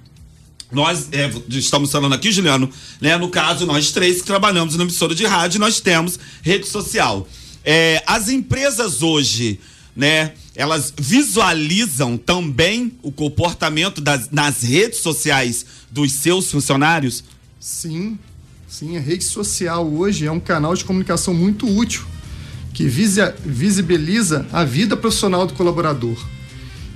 nós 0.72 1.10
é, 1.12 1.30
estamos 1.50 1.92
falando 1.92 2.14
aqui, 2.14 2.32
Juliano, 2.32 2.70
né? 3.00 3.18
No 3.18 3.30
caso, 3.30 3.66
nós 3.66 3.92
três 3.92 4.22
que 4.22 4.28
trabalhamos 4.28 4.76
na 4.76 4.84
emissora 4.84 5.14
de 5.14 5.26
rádio, 5.26 5.60
nós 5.60 5.80
temos 5.80 6.18
rede 6.42 6.68
social. 6.68 7.28
É, 7.64 8.02
as 8.08 8.30
empresas 8.30 9.04
hoje, 9.04 9.60
né? 9.96 10.34
Elas 10.56 10.94
visualizam 10.98 12.18
também 12.18 12.94
o 13.02 13.12
comportamento 13.12 14.02
das, 14.02 14.30
nas 14.32 14.62
redes 14.62 15.00
sociais 15.00 15.66
dos 15.90 16.12
seus 16.14 16.50
funcionários? 16.52 17.24
Sim, 17.60 18.18
sim. 18.68 18.98
A 18.98 19.00
rede 19.00 19.24
social 19.24 19.88
hoje 19.88 20.26
é 20.26 20.32
um 20.32 20.40
canal 20.40 20.76
de 20.76 20.84
comunicação 20.84 21.34
muito 21.34 21.68
útil 21.68 22.04
que 22.74 22.86
visibiliza 22.88 24.46
a 24.52 24.64
vida 24.64 24.96
profissional 24.96 25.46
do 25.46 25.54
colaborador. 25.54 26.18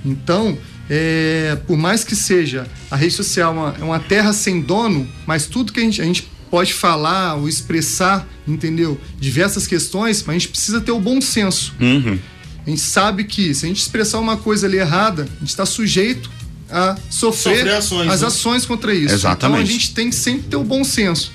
Então, 0.04 0.56
é, 0.88 1.58
por 1.66 1.76
mais 1.76 2.04
que 2.04 2.14
seja 2.14 2.66
a 2.90 2.96
rede 2.96 3.14
social 3.14 3.52
uma, 3.52 3.74
é 3.80 3.84
uma 3.84 3.98
terra 3.98 4.32
sem 4.32 4.60
dono, 4.60 5.08
mas 5.26 5.46
tudo 5.46 5.72
que 5.72 5.80
a 5.80 5.82
gente, 5.82 6.00
a 6.00 6.04
gente 6.04 6.28
pode 6.50 6.72
falar 6.72 7.34
ou 7.34 7.48
expressar, 7.48 8.26
entendeu? 8.46 9.00
Diversas 9.18 9.66
questões, 9.66 10.22
mas 10.22 10.36
a 10.36 10.38
gente 10.38 10.48
precisa 10.48 10.80
ter 10.80 10.92
o 10.92 11.00
bom 11.00 11.20
senso. 11.20 11.74
Uhum. 11.80 12.18
A 12.66 12.70
gente 12.70 12.82
sabe 12.82 13.24
que 13.24 13.54
se 13.54 13.64
a 13.64 13.68
gente 13.68 13.80
expressar 13.80 14.18
uma 14.18 14.36
coisa 14.36 14.66
ali 14.66 14.78
errada, 14.78 15.22
a 15.22 15.40
gente 15.40 15.48
está 15.48 15.66
sujeito 15.66 16.30
a 16.70 16.96
sofrer, 17.10 17.58
Sofrer 17.58 17.74
ações, 17.74 18.10
as 18.10 18.20
né? 18.20 18.26
ações 18.26 18.66
contra 18.66 18.94
isso. 18.94 19.14
Exatamente. 19.14 19.62
Então 19.62 19.70
a 19.70 19.78
gente 19.78 19.94
tem 19.94 20.10
que 20.10 20.16
sempre 20.16 20.48
ter 20.48 20.56
o 20.56 20.64
bom 20.64 20.82
senso. 20.82 21.32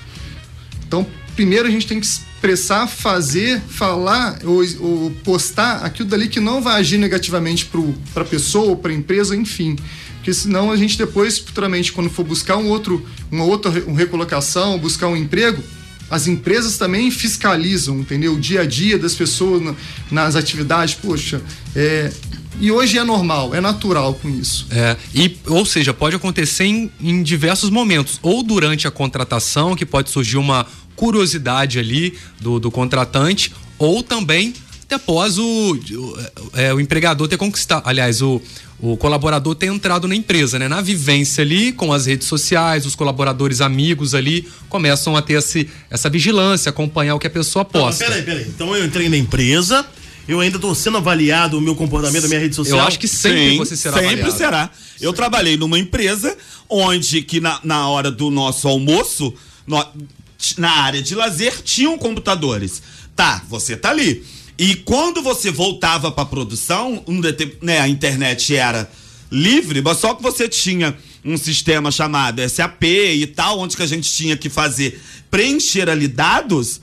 Então, 0.86 1.06
primeiro 1.34 1.66
a 1.66 1.70
gente 1.70 1.86
tem 1.86 2.00
que 2.00 2.06
expressar, 2.42 2.88
fazer, 2.88 3.60
falar 3.68 4.40
ou, 4.44 4.64
ou 4.80 5.10
postar 5.22 5.84
aquilo 5.84 6.08
dali 6.08 6.28
que 6.28 6.40
não 6.40 6.60
vai 6.60 6.80
agir 6.80 6.98
negativamente 6.98 7.70
para 8.12 8.22
a 8.24 8.26
pessoa, 8.26 8.74
para 8.74 8.90
a 8.90 8.94
empresa, 8.94 9.36
enfim. 9.36 9.76
Porque 10.16 10.34
senão 10.34 10.70
a 10.72 10.76
gente 10.76 10.98
depois, 10.98 11.38
futuramente, 11.38 11.92
quando 11.92 12.10
for 12.10 12.24
buscar 12.24 12.56
um 12.56 12.68
outro, 12.68 13.06
uma 13.30 13.44
outra 13.44 13.70
uma 13.86 13.96
recolocação, 13.96 14.76
buscar 14.76 15.06
um 15.06 15.16
emprego, 15.16 15.62
as 16.10 16.26
empresas 16.26 16.76
também 16.76 17.10
fiscalizam, 17.12 18.00
entendeu? 18.00 18.34
O 18.34 18.40
dia 18.40 18.62
a 18.62 18.66
dia 18.66 18.98
das 18.98 19.14
pessoas 19.14 19.62
na- 19.62 19.74
nas 20.10 20.34
atividades, 20.36 20.94
poxa, 20.94 21.40
é, 21.74 22.12
e 22.60 22.70
hoje 22.70 22.98
é 22.98 23.02
normal, 23.04 23.54
é 23.54 23.60
natural 23.60 24.14
com 24.14 24.28
isso. 24.28 24.66
É, 24.70 24.96
e, 25.14 25.36
ou 25.46 25.64
seja, 25.64 25.94
pode 25.94 26.14
acontecer 26.16 26.64
em, 26.64 26.90
em 27.00 27.22
diversos 27.22 27.70
momentos. 27.70 28.18
Ou 28.22 28.42
durante 28.42 28.86
a 28.86 28.90
contratação, 28.90 29.74
que 29.74 29.86
pode 29.86 30.10
surgir 30.10 30.36
uma 30.36 30.66
curiosidade 31.06 31.80
ali 31.80 32.16
do, 32.40 32.60
do 32.60 32.70
contratante, 32.70 33.52
ou 33.76 34.04
também 34.04 34.54
até 34.84 34.94
após 34.94 35.36
o, 35.36 35.72
o, 35.74 36.18
é, 36.54 36.72
o 36.72 36.78
empregador 36.78 37.26
ter 37.26 37.36
conquistado. 37.36 37.82
Aliás, 37.86 38.22
o, 38.22 38.40
o 38.78 38.96
colaborador 38.96 39.56
ter 39.56 39.66
entrado 39.66 40.06
na 40.06 40.14
empresa, 40.14 40.60
né? 40.60 40.68
Na 40.68 40.80
vivência 40.80 41.42
ali, 41.42 41.72
com 41.72 41.92
as 41.92 42.06
redes 42.06 42.28
sociais, 42.28 42.86
os 42.86 42.94
colaboradores 42.94 43.60
amigos 43.60 44.14
ali 44.14 44.46
começam 44.68 45.16
a 45.16 45.22
ter 45.22 45.34
esse, 45.34 45.68
essa 45.90 46.08
vigilância, 46.08 46.70
acompanhar 46.70 47.16
o 47.16 47.18
que 47.18 47.26
a 47.26 47.30
pessoa 47.30 47.64
Não, 47.64 47.80
posta. 47.80 48.04
peraí, 48.04 48.22
peraí. 48.22 48.46
Então 48.48 48.76
eu 48.76 48.84
entrei 48.84 49.08
na 49.08 49.16
empresa, 49.16 49.84
eu 50.28 50.38
ainda 50.38 50.56
tô 50.58 50.72
sendo 50.72 50.98
avaliado 50.98 51.58
o 51.58 51.60
meu 51.60 51.74
comportamento, 51.74 52.26
a 52.26 52.28
minha 52.28 52.38
rede 52.40 52.54
social. 52.54 52.78
Eu 52.78 52.84
acho 52.86 52.98
que 53.00 53.08
sempre 53.08 53.50
Sim, 53.50 53.56
você 53.58 53.76
será 53.76 53.94
sempre 53.94 54.08
avaliado. 54.22 54.36
será. 54.38 54.70
Eu 55.00 55.12
trabalhei 55.12 55.56
numa 55.56 55.78
empresa 55.80 56.36
onde 56.68 57.22
que 57.22 57.40
na, 57.40 57.58
na 57.64 57.88
hora 57.88 58.08
do 58.08 58.30
nosso 58.30 58.68
almoço, 58.68 59.34
nó- 59.66 59.84
t- 59.84 60.21
na 60.58 60.70
área 60.70 61.02
de 61.02 61.14
lazer, 61.14 61.62
tinham 61.62 61.98
computadores. 61.98 62.82
Tá, 63.14 63.42
você 63.48 63.76
tá 63.76 63.90
ali. 63.90 64.24
E 64.58 64.74
quando 64.76 65.22
você 65.22 65.50
voltava 65.50 66.10
pra 66.10 66.24
produção, 66.24 67.02
um 67.06 67.20
né, 67.62 67.80
a 67.80 67.88
internet 67.88 68.54
era 68.54 68.90
livre, 69.30 69.80
mas 69.80 69.98
só 69.98 70.14
que 70.14 70.22
você 70.22 70.48
tinha 70.48 70.96
um 71.24 71.36
sistema 71.36 71.90
chamado 71.90 72.46
SAP 72.48 72.82
e 72.84 73.26
tal, 73.26 73.60
onde 73.60 73.76
que 73.76 73.82
a 73.82 73.86
gente 73.86 74.12
tinha 74.12 74.36
que 74.36 74.50
fazer 74.50 75.00
preencher 75.30 75.88
ali 75.88 76.06
dados. 76.06 76.80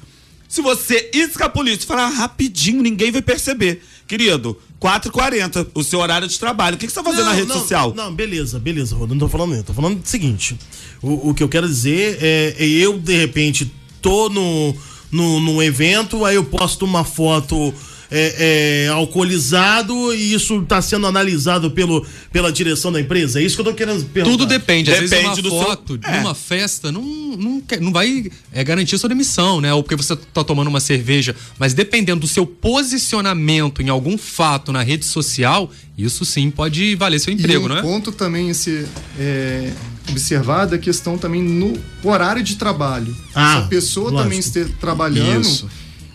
Se 0.48 0.62
você 0.62 1.12
escapulisse, 1.14 1.86
falar 1.86 2.10
rapidinho, 2.10 2.82
ninguém 2.82 3.12
vai 3.12 3.22
perceber. 3.22 3.84
Querido, 4.10 4.58
4h40, 4.82 5.68
o 5.76 5.84
seu 5.84 6.00
horário 6.00 6.28
de 6.28 6.40
trabalho. 6.40 6.76
O 6.76 6.80
que, 6.80 6.88
que 6.88 6.92
você 6.92 7.00
tá 7.00 7.08
fazendo 7.08 7.26
na 7.26 7.34
rede 7.34 7.48
não, 7.48 7.60
social? 7.60 7.94
Não, 7.96 8.12
beleza, 8.12 8.58
beleza, 8.58 8.96
Rodo. 8.96 9.14
Não 9.14 9.20
tô 9.20 9.30
falando 9.30 9.54
isso. 9.54 9.66
Tô 9.66 9.74
falando 9.74 9.98
o 9.98 10.02
seguinte. 10.04 10.58
O, 11.00 11.30
o 11.30 11.34
que 11.36 11.44
eu 11.44 11.48
quero 11.48 11.68
dizer 11.68 12.18
é, 12.20 12.56
é 12.58 12.68
eu, 12.68 12.98
de 12.98 13.16
repente, 13.16 13.72
tô 14.02 14.28
no, 14.28 14.76
no, 15.12 15.40
num 15.40 15.62
evento, 15.62 16.26
aí 16.26 16.38
eu 16.38 16.44
posto 16.44 16.86
uma 16.86 17.04
foto. 17.04 17.72
É, 18.12 18.86
é, 18.86 18.90
alcoolizado 18.90 20.14
e 20.16 20.34
isso 20.34 20.64
tá 20.64 20.82
sendo 20.82 21.06
analisado 21.06 21.70
pelo, 21.70 22.04
pela 22.32 22.52
direção 22.52 22.92
da 22.92 23.00
empresa? 23.00 23.40
É 23.40 23.44
isso 23.44 23.56
que 23.56 23.62
eu 23.62 23.66
tô 23.66 23.74
querendo 23.74 24.04
perguntar. 24.06 24.32
Tudo 24.38 24.48
depende. 24.48 24.90
Às 24.92 24.98
vezes 25.00 25.12
Depende 25.12 25.42
uma 25.42 25.42
do 25.44 25.50
seu- 25.52 25.64
foto 25.64 25.98
de 25.98 26.08
É. 26.08 26.20
uma 26.20 26.34
festa 26.34 26.92
não, 26.92 27.04
não, 27.04 27.62
quer- 27.62 27.80
não 27.80 27.92
vai 27.92 28.26
é, 28.52 28.64
garantir 28.64 28.98
sua 28.98 29.10
demissão, 29.10 29.62
né? 29.62 29.72
Ou 29.74 29.84
porque 29.84 29.96
você 29.96 30.16
tá 30.16 30.44
tomando 30.44 30.68
uma 30.70 30.80
cerveja. 30.80 31.36
Mas 31.60 31.74
dependendo 31.76 32.22
do 32.22 32.28
seu 32.28 32.46
posicionamento 32.48 33.82
em 33.82 33.90
algum 33.90 34.18
fato 34.18 34.72
na 34.72 34.82
rede 34.82 35.06
social, 35.06 35.72
isso 35.98 36.26
sim 36.26 36.50
pode 36.50 36.96
valer 36.96 37.20
seu 37.20 37.34
emprego, 37.34 37.64
e 37.64 37.66
um 37.66 37.70
não 37.70 37.78
é? 37.78 37.82
ponto 37.82 38.12
também 38.12 38.54
ser 38.54 38.88
é, 39.20 39.72
observado 40.10 40.74
é 40.74 40.78
a 40.78 40.82
questão 40.82 41.18
também 41.18 41.42
no 41.44 41.78
horário 42.04 42.42
de 42.44 42.56
trabalho. 42.56 43.16
Ah, 43.36 43.58
Se 43.60 43.64
a 43.66 43.68
pessoa 43.68 44.06
lógico. 44.06 44.24
também 44.24 44.40
esteja 44.40 44.70
trabalhando, 44.80 45.42
Isso. 45.46 45.70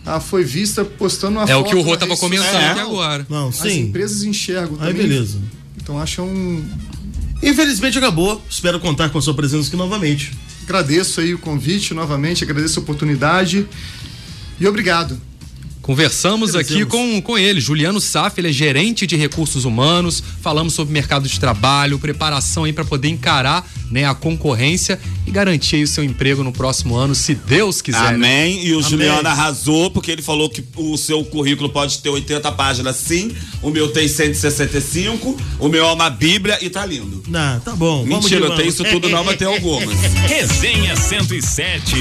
Ah, 0.05 0.19
foi 0.19 0.43
vista 0.43 0.85
postando 0.85 1.39
uma 1.39 1.49
É 1.49 1.55
o 1.55 1.59
foto 1.59 1.69
que 1.69 1.75
o 1.75 1.81
Rô 1.81 1.97
tava 1.97 2.15
comentando 2.15 2.55
aqui 2.55 2.79
agora. 2.79 3.25
Não, 3.29 3.49
As 3.49 3.55
sim. 3.55 3.81
empresas 3.81 4.23
enxergam 4.23 4.77
Aí 4.79 4.93
também. 4.93 5.07
beleza. 5.07 5.39
Então 5.81 5.99
acham 5.99 6.27
um... 6.27 6.63
Infelizmente 7.41 7.97
acabou. 7.97 8.41
Espero 8.49 8.79
contar 8.79 9.09
com 9.09 9.17
a 9.17 9.21
sua 9.21 9.33
presença 9.33 9.67
aqui 9.67 9.75
novamente. 9.75 10.31
Agradeço 10.63 11.21
aí 11.21 11.33
o 11.33 11.39
convite 11.39 11.93
novamente, 11.93 12.43
agradeço 12.43 12.79
a 12.79 12.83
oportunidade 12.83 13.67
e 14.59 14.67
obrigado. 14.67 15.19
Conversamos 15.85 16.55
aqui 16.55 16.83
com, 16.83 17.21
com 17.21 17.37
ele, 17.37 17.61
Juliano 17.61 18.01
Saf, 18.01 18.39
ele 18.39 18.49
é 18.49 18.51
gerente 18.51 19.05
de 19.05 19.15
recursos 19.15 19.65
humanos. 19.65 20.23
Falamos 20.41 20.73
sobre 20.73 20.91
mercado 20.91 21.29
de 21.29 21.39
trabalho, 21.39 21.99
preparação 21.99 22.63
aí 22.63 22.73
para 22.73 22.83
poder 22.83 23.07
encarar 23.07 23.63
né, 23.91 24.03
a 24.03 24.15
concorrência 24.15 24.99
e 25.27 25.29
garantir 25.29 25.75
aí 25.75 25.83
o 25.83 25.87
seu 25.87 26.03
emprego 26.03 26.43
no 26.43 26.51
próximo 26.51 26.95
ano, 26.95 27.13
se 27.13 27.35
Deus 27.35 27.83
quiser. 27.83 28.17
né? 28.17 28.45
Amém. 28.45 28.65
E 28.65 28.73
o 28.73 28.79
Amém. 28.79 28.89
Juliano 28.89 29.29
arrasou, 29.29 29.91
porque 29.91 30.09
ele 30.09 30.23
falou 30.23 30.49
que 30.49 30.63
o 30.75 30.97
seu 30.97 31.23
currículo 31.23 31.69
pode 31.69 31.99
ter 31.99 32.09
80 32.09 32.51
páginas 32.53 32.95
sim, 32.95 33.31
o 33.61 33.69
meu 33.69 33.89
tem 33.89 34.07
165, 34.07 35.37
o 35.59 35.67
meu 35.69 35.85
é 35.85 35.91
uma 35.91 36.09
bíblia 36.09 36.57
e 36.63 36.69
tá 36.71 36.83
lindo. 36.83 37.21
Ah, 37.31 37.61
tá 37.63 37.75
bom. 37.75 38.03
Mentira, 38.03 38.45
eu 38.47 38.55
tenho 38.55 38.69
isso 38.69 38.83
tudo 38.85 39.07
não, 39.07 39.23
mas 39.23 39.37
tem 39.37 39.47
algumas. 39.47 39.99
Resenha 40.27 40.95
107. 40.95 41.95